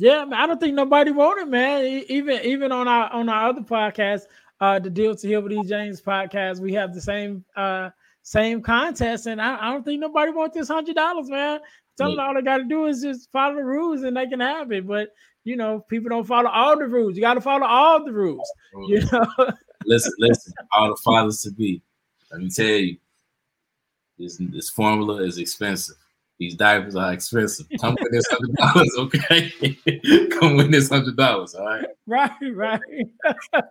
Yeah, 0.02 0.24
I 0.32 0.48
don't 0.48 0.58
think 0.58 0.74
nobody 0.74 1.12
wanted, 1.12 1.46
man. 1.46 1.84
Even 2.08 2.40
even 2.44 2.72
on 2.72 2.88
our 2.88 3.08
on 3.12 3.28
our 3.28 3.50
other 3.50 3.60
podcast, 3.60 4.22
uh, 4.60 4.80
the 4.80 4.90
Deal 4.90 5.14
to 5.14 5.28
Heal 5.28 5.42
with 5.42 5.52
E. 5.52 5.62
James 5.62 6.02
podcast, 6.02 6.58
we 6.58 6.72
have 6.72 6.92
the 6.92 7.00
same 7.00 7.44
uh 7.54 7.90
same 8.22 8.62
contest, 8.62 9.26
and 9.26 9.40
I, 9.40 9.56
I 9.60 9.72
don't 9.72 9.84
think 9.84 10.00
nobody 10.00 10.32
wants 10.32 10.56
this 10.56 10.66
hundred 10.66 10.96
dollars, 10.96 11.30
man. 11.30 11.60
Tell 11.96 12.10
them 12.10 12.18
all 12.18 12.34
they 12.34 12.42
got 12.42 12.56
to 12.56 12.64
do 12.64 12.86
is 12.86 13.02
just 13.02 13.30
follow 13.30 13.54
the 13.54 13.62
rules 13.62 14.02
and 14.02 14.16
they 14.16 14.26
can 14.26 14.40
have 14.40 14.72
it. 14.72 14.88
But 14.88 15.10
you 15.44 15.54
know, 15.54 15.78
people 15.88 16.08
don't 16.08 16.26
follow 16.26 16.50
all 16.50 16.76
the 16.76 16.88
rules. 16.88 17.14
You 17.14 17.22
got 17.22 17.34
to 17.34 17.40
follow 17.40 17.64
all 17.64 18.04
the 18.04 18.12
rules. 18.12 18.52
You 18.88 19.04
know. 19.12 19.26
listen, 19.84 20.12
listen, 20.18 20.52
all 20.72 20.88
the 20.88 21.00
fathers 21.04 21.42
to 21.42 21.52
be. 21.52 21.80
Let 22.32 22.40
me 22.40 22.50
tell 22.50 22.66
you, 22.66 22.96
this 24.18 24.36
this 24.50 24.68
formula 24.68 25.22
is 25.22 25.38
expensive. 25.38 26.01
These 26.42 26.56
diapers 26.56 26.96
are 26.96 27.12
expensive. 27.12 27.68
Come 27.80 27.96
with 28.00 28.10
this 28.10 28.26
hundred 28.28 28.56
dollars, 28.56 28.96
okay? 28.98 30.28
Come 30.40 30.56
with 30.56 30.72
this 30.72 30.88
hundred 30.88 31.16
dollars, 31.16 31.54
all 31.54 31.64
right? 31.64 31.86
Right, 32.04 32.32
right. 32.52 32.80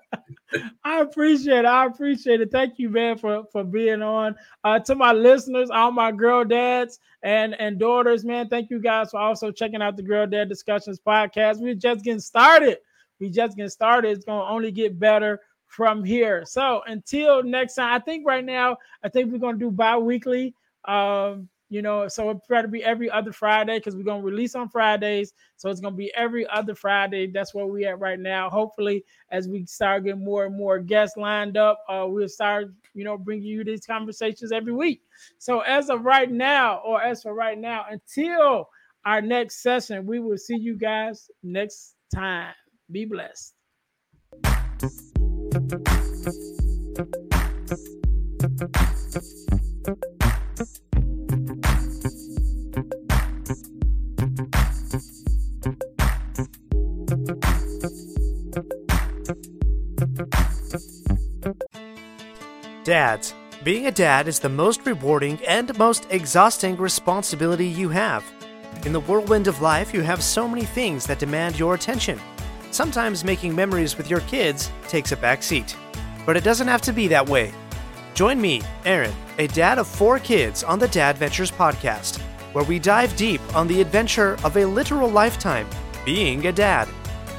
I 0.85 1.01
appreciate 1.01 1.59
it. 1.59 1.65
I 1.65 1.85
appreciate 1.85 2.39
it. 2.39 2.49
Thank 2.49 2.79
you, 2.79 2.89
man, 2.89 3.17
for 3.17 3.43
for 3.51 3.65
being 3.65 4.01
on. 4.01 4.37
Uh, 4.63 4.79
to 4.79 4.95
my 4.95 5.11
listeners, 5.11 5.69
all 5.69 5.91
my 5.91 6.13
girl 6.13 6.45
dads 6.45 7.01
and 7.23 7.59
and 7.59 7.77
daughters, 7.77 8.23
man, 8.23 8.47
thank 8.47 8.69
you 8.69 8.79
guys 8.79 9.11
for 9.11 9.19
also 9.19 9.51
checking 9.51 9.81
out 9.81 9.97
the 9.97 10.03
Girl 10.03 10.25
Dad 10.25 10.47
Discussions 10.47 10.97
podcast. 10.97 11.59
We're 11.59 11.75
just 11.75 12.05
getting 12.05 12.21
started. 12.21 12.77
We 13.19 13.29
just 13.29 13.57
getting 13.57 13.69
started. 13.69 14.11
It's 14.11 14.23
gonna 14.23 14.45
only 14.45 14.71
get 14.71 14.97
better 14.97 15.41
from 15.67 16.05
here. 16.05 16.45
So 16.45 16.83
until 16.87 17.43
next 17.43 17.75
time, 17.75 17.93
I 17.93 17.99
think 17.99 18.25
right 18.25 18.45
now, 18.45 18.77
I 19.03 19.09
think 19.09 19.29
we're 19.29 19.39
gonna 19.39 19.57
do 19.57 19.71
bi-weekly. 19.71 20.55
Um, 20.85 21.49
you 21.71 21.81
know, 21.81 22.05
so 22.09 22.29
it 22.31 22.37
try 22.45 22.61
to 22.61 22.67
be 22.67 22.83
every 22.83 23.09
other 23.09 23.31
Friday 23.31 23.77
because 23.79 23.95
we're 23.95 24.03
gonna 24.03 24.21
release 24.21 24.55
on 24.55 24.67
Fridays. 24.67 25.31
So 25.55 25.69
it's 25.69 25.79
gonna 25.79 25.95
be 25.95 26.13
every 26.15 26.45
other 26.47 26.75
Friday. 26.75 27.27
That's 27.27 27.53
where 27.53 27.65
we 27.65 27.85
at 27.85 27.97
right 27.97 28.19
now. 28.19 28.49
Hopefully, 28.49 29.05
as 29.31 29.47
we 29.47 29.65
start 29.65 30.03
getting 30.03 30.21
more 30.21 30.45
and 30.45 30.57
more 30.57 30.79
guests 30.79 31.15
lined 31.15 31.55
up, 31.55 31.79
uh, 31.87 32.05
we'll 32.09 32.27
start, 32.27 32.67
you 32.93 33.05
know, 33.05 33.17
bringing 33.17 33.45
you 33.45 33.63
these 33.63 33.85
conversations 33.85 34.51
every 34.51 34.73
week. 34.73 35.01
So 35.37 35.61
as 35.61 35.89
of 35.89 36.03
right 36.03 36.29
now, 36.29 36.81
or 36.85 37.01
as 37.01 37.23
for 37.23 37.33
right 37.33 37.57
now, 37.57 37.85
until 37.89 38.67
our 39.05 39.21
next 39.21 39.63
session, 39.63 40.05
we 40.05 40.19
will 40.19 40.37
see 40.37 40.57
you 40.57 40.75
guys 40.75 41.31
next 41.41 41.95
time. 42.13 42.53
Be 42.91 43.05
blessed. 43.05 43.53
Dads. 62.91 63.33
Being 63.63 63.87
a 63.87 63.91
dad 63.91 64.27
is 64.27 64.39
the 64.39 64.49
most 64.49 64.85
rewarding 64.85 65.39
and 65.47 65.77
most 65.77 66.05
exhausting 66.09 66.75
responsibility 66.75 67.65
you 67.65 67.87
have. 67.87 68.29
In 68.85 68.91
the 68.91 68.99
whirlwind 68.99 69.47
of 69.47 69.61
life, 69.61 69.93
you 69.93 70.01
have 70.01 70.21
so 70.21 70.45
many 70.45 70.65
things 70.65 71.05
that 71.05 71.17
demand 71.17 71.57
your 71.57 71.73
attention. 71.73 72.19
Sometimes 72.71 73.23
making 73.23 73.55
memories 73.55 73.97
with 73.97 74.09
your 74.09 74.19
kids 74.19 74.69
takes 74.89 75.13
a 75.13 75.15
back 75.15 75.41
seat. 75.41 75.77
But 76.25 76.35
it 76.35 76.43
doesn't 76.43 76.67
have 76.67 76.81
to 76.81 76.91
be 76.91 77.07
that 77.07 77.29
way. 77.29 77.53
Join 78.13 78.41
me, 78.41 78.61
Aaron, 78.83 79.15
a 79.37 79.47
dad 79.47 79.79
of 79.79 79.87
four 79.87 80.19
kids, 80.19 80.61
on 80.61 80.77
the 80.77 80.89
Dad 80.89 81.17
Ventures 81.17 81.49
podcast, 81.49 82.19
where 82.51 82.65
we 82.65 82.77
dive 82.77 83.15
deep 83.15 83.39
on 83.55 83.69
the 83.69 83.79
adventure 83.79 84.37
of 84.43 84.57
a 84.57 84.65
literal 84.65 85.09
lifetime 85.09 85.69
being 86.03 86.45
a 86.45 86.51
dad. 86.51 86.89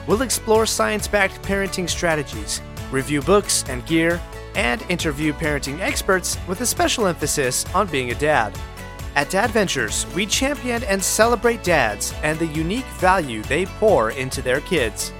We'll 0.07 0.23
explore 0.23 0.65
science 0.65 1.07
backed 1.07 1.43
parenting 1.43 1.91
strategies, 1.91 2.63
review 2.91 3.21
books 3.21 3.65
and 3.69 3.85
gear, 3.85 4.19
and 4.55 4.83
interview 4.89 5.33
parenting 5.33 5.81
experts 5.81 6.39
with 6.47 6.61
a 6.61 6.67
special 6.67 7.07
emphasis 7.07 7.65
on 7.75 7.87
being 7.87 8.11
a 8.11 8.15
dad. 8.15 8.59
At 9.15 9.31
Dad 9.31 9.51
Ventures, 9.51 10.07
we 10.15 10.25
champion 10.25 10.83
and 10.85 11.03
celebrate 11.03 11.63
dads 11.63 12.15
and 12.23 12.39
the 12.39 12.47
unique 12.47 12.87
value 12.99 13.43
they 13.43 13.67
pour 13.67 14.11
into 14.11 14.41
their 14.41 14.61
kids. 14.61 15.13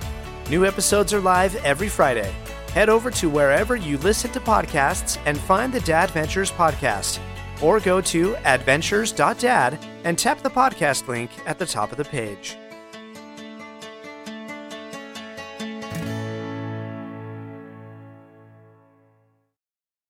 New 0.49 0.65
episodes 0.65 1.13
are 1.13 1.21
live 1.21 1.55
every 1.57 1.89
Friday. 1.89 2.35
Head 2.73 2.89
over 2.89 3.11
to 3.11 3.29
wherever 3.29 3.77
you 3.77 3.99
listen 3.99 4.31
to 4.33 4.41
podcasts 4.41 5.19
and 5.27 5.39
find 5.39 5.73
the 5.73 5.81
Dad 5.81 6.11
Ventures 6.11 6.51
podcast, 6.51 7.19
or 7.61 7.81
go 7.81 8.01
to 8.01 8.35
adventures.dad 8.47 9.79
and 10.05 10.19
tap 10.19 10.41
the 10.41 10.51
podcast 10.51 11.07
link 11.07 11.31
at 11.45 11.59
the 11.59 11.67
top 11.67 11.93
of 11.93 11.99
the 11.99 12.05
page. 12.05 12.57